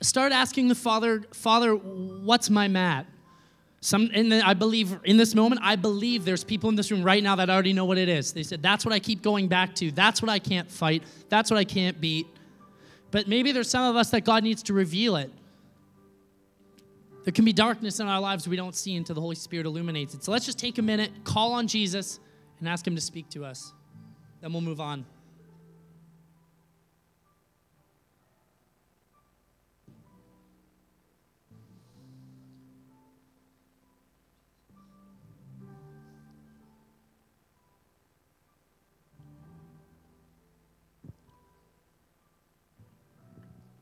Start 0.00 0.32
asking 0.32 0.68
the 0.68 0.74
Father, 0.74 1.22
Father, 1.32 1.74
what's 1.74 2.48
my 2.48 2.68
mat? 2.68 3.06
Some, 3.82 4.10
and 4.14 4.32
I 4.34 4.54
believe 4.54 4.98
in 5.04 5.16
this 5.16 5.34
moment, 5.34 5.60
I 5.64 5.76
believe 5.76 6.24
there's 6.24 6.44
people 6.44 6.68
in 6.70 6.76
this 6.76 6.90
room 6.90 7.02
right 7.02 7.22
now 7.22 7.36
that 7.36 7.48
already 7.50 7.72
know 7.72 7.84
what 7.86 7.98
it 7.98 8.08
is. 8.08 8.32
They 8.32 8.42
said, 8.42 8.62
That's 8.62 8.84
what 8.84 8.94
I 8.94 8.98
keep 8.98 9.22
going 9.22 9.48
back 9.48 9.74
to. 9.76 9.90
That's 9.90 10.20
what 10.20 10.30
I 10.30 10.38
can't 10.38 10.70
fight. 10.70 11.02
That's 11.28 11.50
what 11.50 11.58
I 11.58 11.64
can't 11.64 12.00
beat. 12.00 12.26
But 13.10 13.26
maybe 13.26 13.52
there's 13.52 13.70
some 13.70 13.84
of 13.84 13.96
us 13.96 14.10
that 14.10 14.24
God 14.24 14.42
needs 14.44 14.62
to 14.64 14.74
reveal 14.74 15.16
it. 15.16 15.30
There 17.30 17.34
can 17.36 17.44
be 17.44 17.52
darkness 17.52 18.00
in 18.00 18.08
our 18.08 18.20
lives 18.20 18.48
we 18.48 18.56
don't 18.56 18.74
see 18.74 18.96
until 18.96 19.14
the 19.14 19.20
Holy 19.20 19.36
Spirit 19.36 19.64
illuminates 19.64 20.14
it. 20.14 20.24
So 20.24 20.32
let's 20.32 20.46
just 20.46 20.58
take 20.58 20.78
a 20.78 20.82
minute, 20.82 21.12
call 21.22 21.52
on 21.52 21.68
Jesus, 21.68 22.18
and 22.58 22.68
ask 22.68 22.84
Him 22.84 22.96
to 22.96 23.00
speak 23.00 23.28
to 23.28 23.44
us. 23.44 23.72
Then 24.40 24.52
we'll 24.52 24.62
move 24.62 24.80
on. 24.80 25.06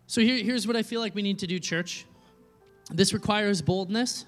So 0.06 0.20
here, 0.20 0.44
here's 0.44 0.66
what 0.66 0.76
I 0.76 0.82
feel 0.82 1.00
like 1.00 1.14
we 1.14 1.22
need 1.22 1.38
to 1.38 1.46
do, 1.46 1.58
church. 1.58 2.04
This 2.90 3.12
requires 3.12 3.60
boldness. 3.60 4.24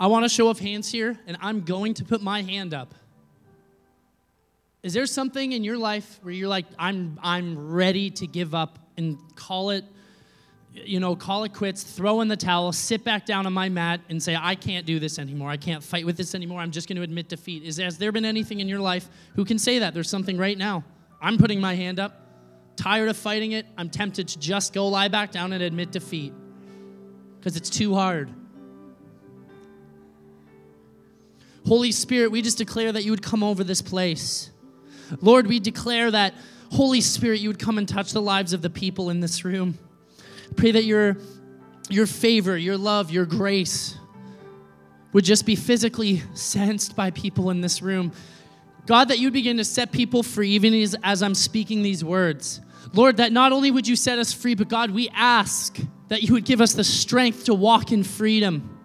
I 0.00 0.06
want 0.06 0.24
a 0.24 0.28
show 0.28 0.48
of 0.48 0.58
hands 0.58 0.90
here, 0.90 1.18
and 1.26 1.36
I'm 1.40 1.60
going 1.60 1.94
to 1.94 2.04
put 2.04 2.22
my 2.22 2.42
hand 2.42 2.74
up. 2.74 2.94
Is 4.82 4.94
there 4.94 5.06
something 5.06 5.52
in 5.52 5.62
your 5.62 5.78
life 5.78 6.18
where 6.22 6.34
you're 6.34 6.48
like, 6.48 6.66
I'm, 6.76 7.20
I'm 7.22 7.72
ready 7.72 8.10
to 8.10 8.26
give 8.26 8.52
up 8.52 8.80
and 8.96 9.16
call 9.36 9.70
it, 9.70 9.84
you 10.72 10.98
know, 10.98 11.14
call 11.14 11.44
it 11.44 11.54
quits, 11.54 11.84
throw 11.84 12.20
in 12.20 12.26
the 12.26 12.36
towel, 12.36 12.72
sit 12.72 13.04
back 13.04 13.24
down 13.24 13.46
on 13.46 13.52
my 13.52 13.68
mat 13.68 14.00
and 14.08 14.20
say, 14.20 14.34
I 14.34 14.56
can't 14.56 14.84
do 14.84 14.98
this 14.98 15.20
anymore. 15.20 15.50
I 15.50 15.56
can't 15.56 15.84
fight 15.84 16.04
with 16.04 16.16
this 16.16 16.34
anymore. 16.34 16.60
I'm 16.60 16.72
just 16.72 16.88
going 16.88 16.96
to 16.96 17.02
admit 17.02 17.28
defeat. 17.28 17.62
Is, 17.62 17.76
has 17.76 17.96
there 17.96 18.10
been 18.10 18.24
anything 18.24 18.58
in 18.58 18.66
your 18.66 18.80
life 18.80 19.08
who 19.36 19.44
can 19.44 19.58
say 19.58 19.78
that? 19.78 19.94
There's 19.94 20.10
something 20.10 20.36
right 20.36 20.58
now. 20.58 20.82
I'm 21.20 21.38
putting 21.38 21.60
my 21.60 21.76
hand 21.76 22.00
up 22.00 22.21
tired 22.76 23.08
of 23.08 23.16
fighting 23.16 23.52
it, 23.52 23.66
I'm 23.76 23.90
tempted 23.90 24.28
to 24.28 24.38
just 24.38 24.72
go 24.72 24.88
lie 24.88 25.08
back 25.08 25.30
down 25.30 25.52
and 25.52 25.62
admit 25.62 25.90
defeat 25.92 26.32
because 27.38 27.56
it's 27.56 27.70
too 27.70 27.94
hard. 27.94 28.32
Holy 31.66 31.92
Spirit, 31.92 32.30
we 32.30 32.42
just 32.42 32.58
declare 32.58 32.92
that 32.92 33.04
you 33.04 33.10
would 33.12 33.22
come 33.22 33.42
over 33.42 33.62
this 33.62 33.82
place. 33.82 34.50
Lord, 35.20 35.46
we 35.46 35.60
declare 35.60 36.10
that, 36.10 36.34
Holy 36.72 37.00
Spirit, 37.00 37.40
you 37.40 37.48
would 37.48 37.58
come 37.58 37.78
and 37.78 37.88
touch 37.88 38.12
the 38.12 38.22
lives 38.22 38.52
of 38.52 38.62
the 38.62 38.70
people 38.70 39.10
in 39.10 39.20
this 39.20 39.44
room. 39.44 39.78
Pray 40.56 40.72
that 40.72 40.84
your, 40.84 41.16
your 41.88 42.06
favor, 42.06 42.56
your 42.56 42.76
love, 42.76 43.10
your 43.10 43.26
grace 43.26 43.96
would 45.12 45.24
just 45.24 45.46
be 45.46 45.54
physically 45.54 46.22
sensed 46.34 46.96
by 46.96 47.10
people 47.10 47.50
in 47.50 47.60
this 47.60 47.82
room. 47.82 48.12
God, 48.86 49.08
that 49.08 49.18
you'd 49.18 49.32
begin 49.32 49.58
to 49.58 49.64
set 49.64 49.92
people 49.92 50.22
free 50.22 50.50
even 50.50 50.74
as, 50.74 50.96
as 51.02 51.22
I'm 51.22 51.34
speaking 51.34 51.82
these 51.82 52.04
words. 52.04 52.60
Lord, 52.92 53.18
that 53.18 53.32
not 53.32 53.52
only 53.52 53.70
would 53.70 53.86
you 53.86 53.96
set 53.96 54.18
us 54.18 54.32
free, 54.32 54.54
but 54.54 54.68
God, 54.68 54.90
we 54.90 55.08
ask 55.10 55.78
that 56.08 56.22
you 56.22 56.34
would 56.34 56.44
give 56.44 56.60
us 56.60 56.74
the 56.74 56.84
strength 56.84 57.44
to 57.44 57.54
walk 57.54 57.92
in 57.92 58.02
freedom. 58.02 58.78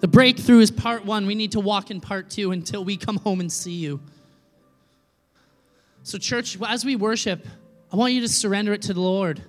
The 0.00 0.08
breakthrough 0.08 0.60
is 0.60 0.70
part 0.70 1.04
one. 1.04 1.26
We 1.26 1.34
need 1.34 1.52
to 1.52 1.60
walk 1.60 1.90
in 1.90 2.00
part 2.00 2.30
two 2.30 2.52
until 2.52 2.84
we 2.84 2.96
come 2.96 3.16
home 3.16 3.40
and 3.40 3.50
see 3.50 3.72
you. 3.72 4.00
So, 6.02 6.18
church, 6.18 6.58
as 6.64 6.84
we 6.84 6.94
worship, 6.94 7.44
I 7.92 7.96
want 7.96 8.12
you 8.12 8.20
to 8.20 8.28
surrender 8.28 8.72
it 8.72 8.82
to 8.82 8.94
the 8.94 9.00
Lord. 9.00 9.42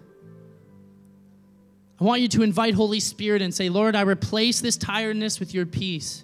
I 1.99 2.03
want 2.03 2.21
you 2.21 2.27
to 2.29 2.43
invite 2.43 2.73
Holy 2.73 2.99
Spirit 2.99 3.41
and 3.41 3.53
say, 3.53 3.69
Lord, 3.69 3.95
I 3.95 4.01
replace 4.01 4.61
this 4.61 4.77
tiredness 4.77 5.39
with 5.39 5.53
your 5.53 5.65
peace. 5.65 6.23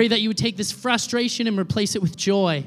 Pray 0.00 0.08
that 0.08 0.22
you 0.22 0.30
would 0.30 0.38
take 0.38 0.56
this 0.56 0.72
frustration 0.72 1.46
and 1.46 1.58
replace 1.58 1.94
it 1.94 2.00
with 2.00 2.16
joy. 2.16 2.66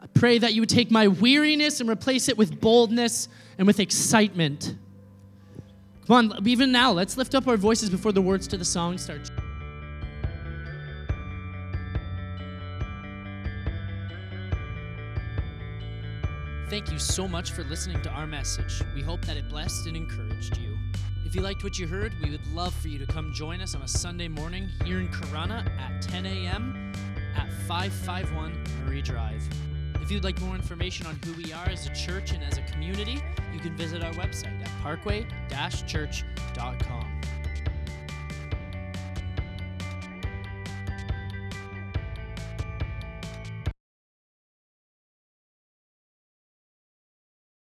I 0.00 0.06
pray 0.14 0.38
that 0.38 0.54
you 0.54 0.62
would 0.62 0.70
take 0.70 0.90
my 0.90 1.06
weariness 1.06 1.82
and 1.82 1.90
replace 1.90 2.30
it 2.30 2.38
with 2.38 2.62
boldness 2.62 3.28
and 3.58 3.66
with 3.66 3.78
excitement. 3.78 4.74
Come 6.06 6.32
on, 6.32 6.48
even 6.48 6.72
now, 6.72 6.92
let's 6.92 7.18
lift 7.18 7.34
up 7.34 7.46
our 7.46 7.58
voices 7.58 7.90
before 7.90 8.12
the 8.12 8.22
words 8.22 8.48
to 8.48 8.56
the 8.56 8.64
song 8.64 8.96
start. 8.96 9.30
Thank 16.70 16.90
you 16.90 16.98
so 16.98 17.28
much 17.28 17.50
for 17.50 17.64
listening 17.64 18.00
to 18.00 18.08
our 18.12 18.26
message. 18.26 18.82
We 18.94 19.02
hope 19.02 19.20
that 19.26 19.36
it 19.36 19.46
blessed 19.50 19.88
and 19.88 19.94
encouraged 19.94 20.56
you. 20.56 20.79
If 21.30 21.36
you 21.36 21.42
liked 21.42 21.62
what 21.62 21.78
you 21.78 21.86
heard, 21.86 22.12
we 22.20 22.30
would 22.30 22.44
love 22.52 22.74
for 22.74 22.88
you 22.88 22.98
to 22.98 23.06
come 23.06 23.32
join 23.32 23.60
us 23.60 23.76
on 23.76 23.82
a 23.82 23.88
Sunday 23.88 24.26
morning 24.26 24.68
here 24.84 24.98
in 24.98 25.06
Corunna 25.06 25.64
at 25.78 26.02
10 26.02 26.26
a.m 26.26 26.92
at 27.36 27.52
551 27.68 28.60
Marie 28.84 29.00
Drive. 29.00 29.40
If 30.02 30.10
you'd 30.10 30.24
like 30.24 30.40
more 30.40 30.56
information 30.56 31.06
on 31.06 31.16
who 31.24 31.32
we 31.34 31.52
are 31.52 31.68
as 31.68 31.86
a 31.86 31.94
church 31.94 32.32
and 32.32 32.42
as 32.42 32.58
a 32.58 32.62
community, 32.62 33.22
you 33.52 33.60
can 33.60 33.76
visit 33.76 34.02
our 34.02 34.10
website 34.14 34.60
at 34.60 34.68
parkway-church.com. 34.82 37.19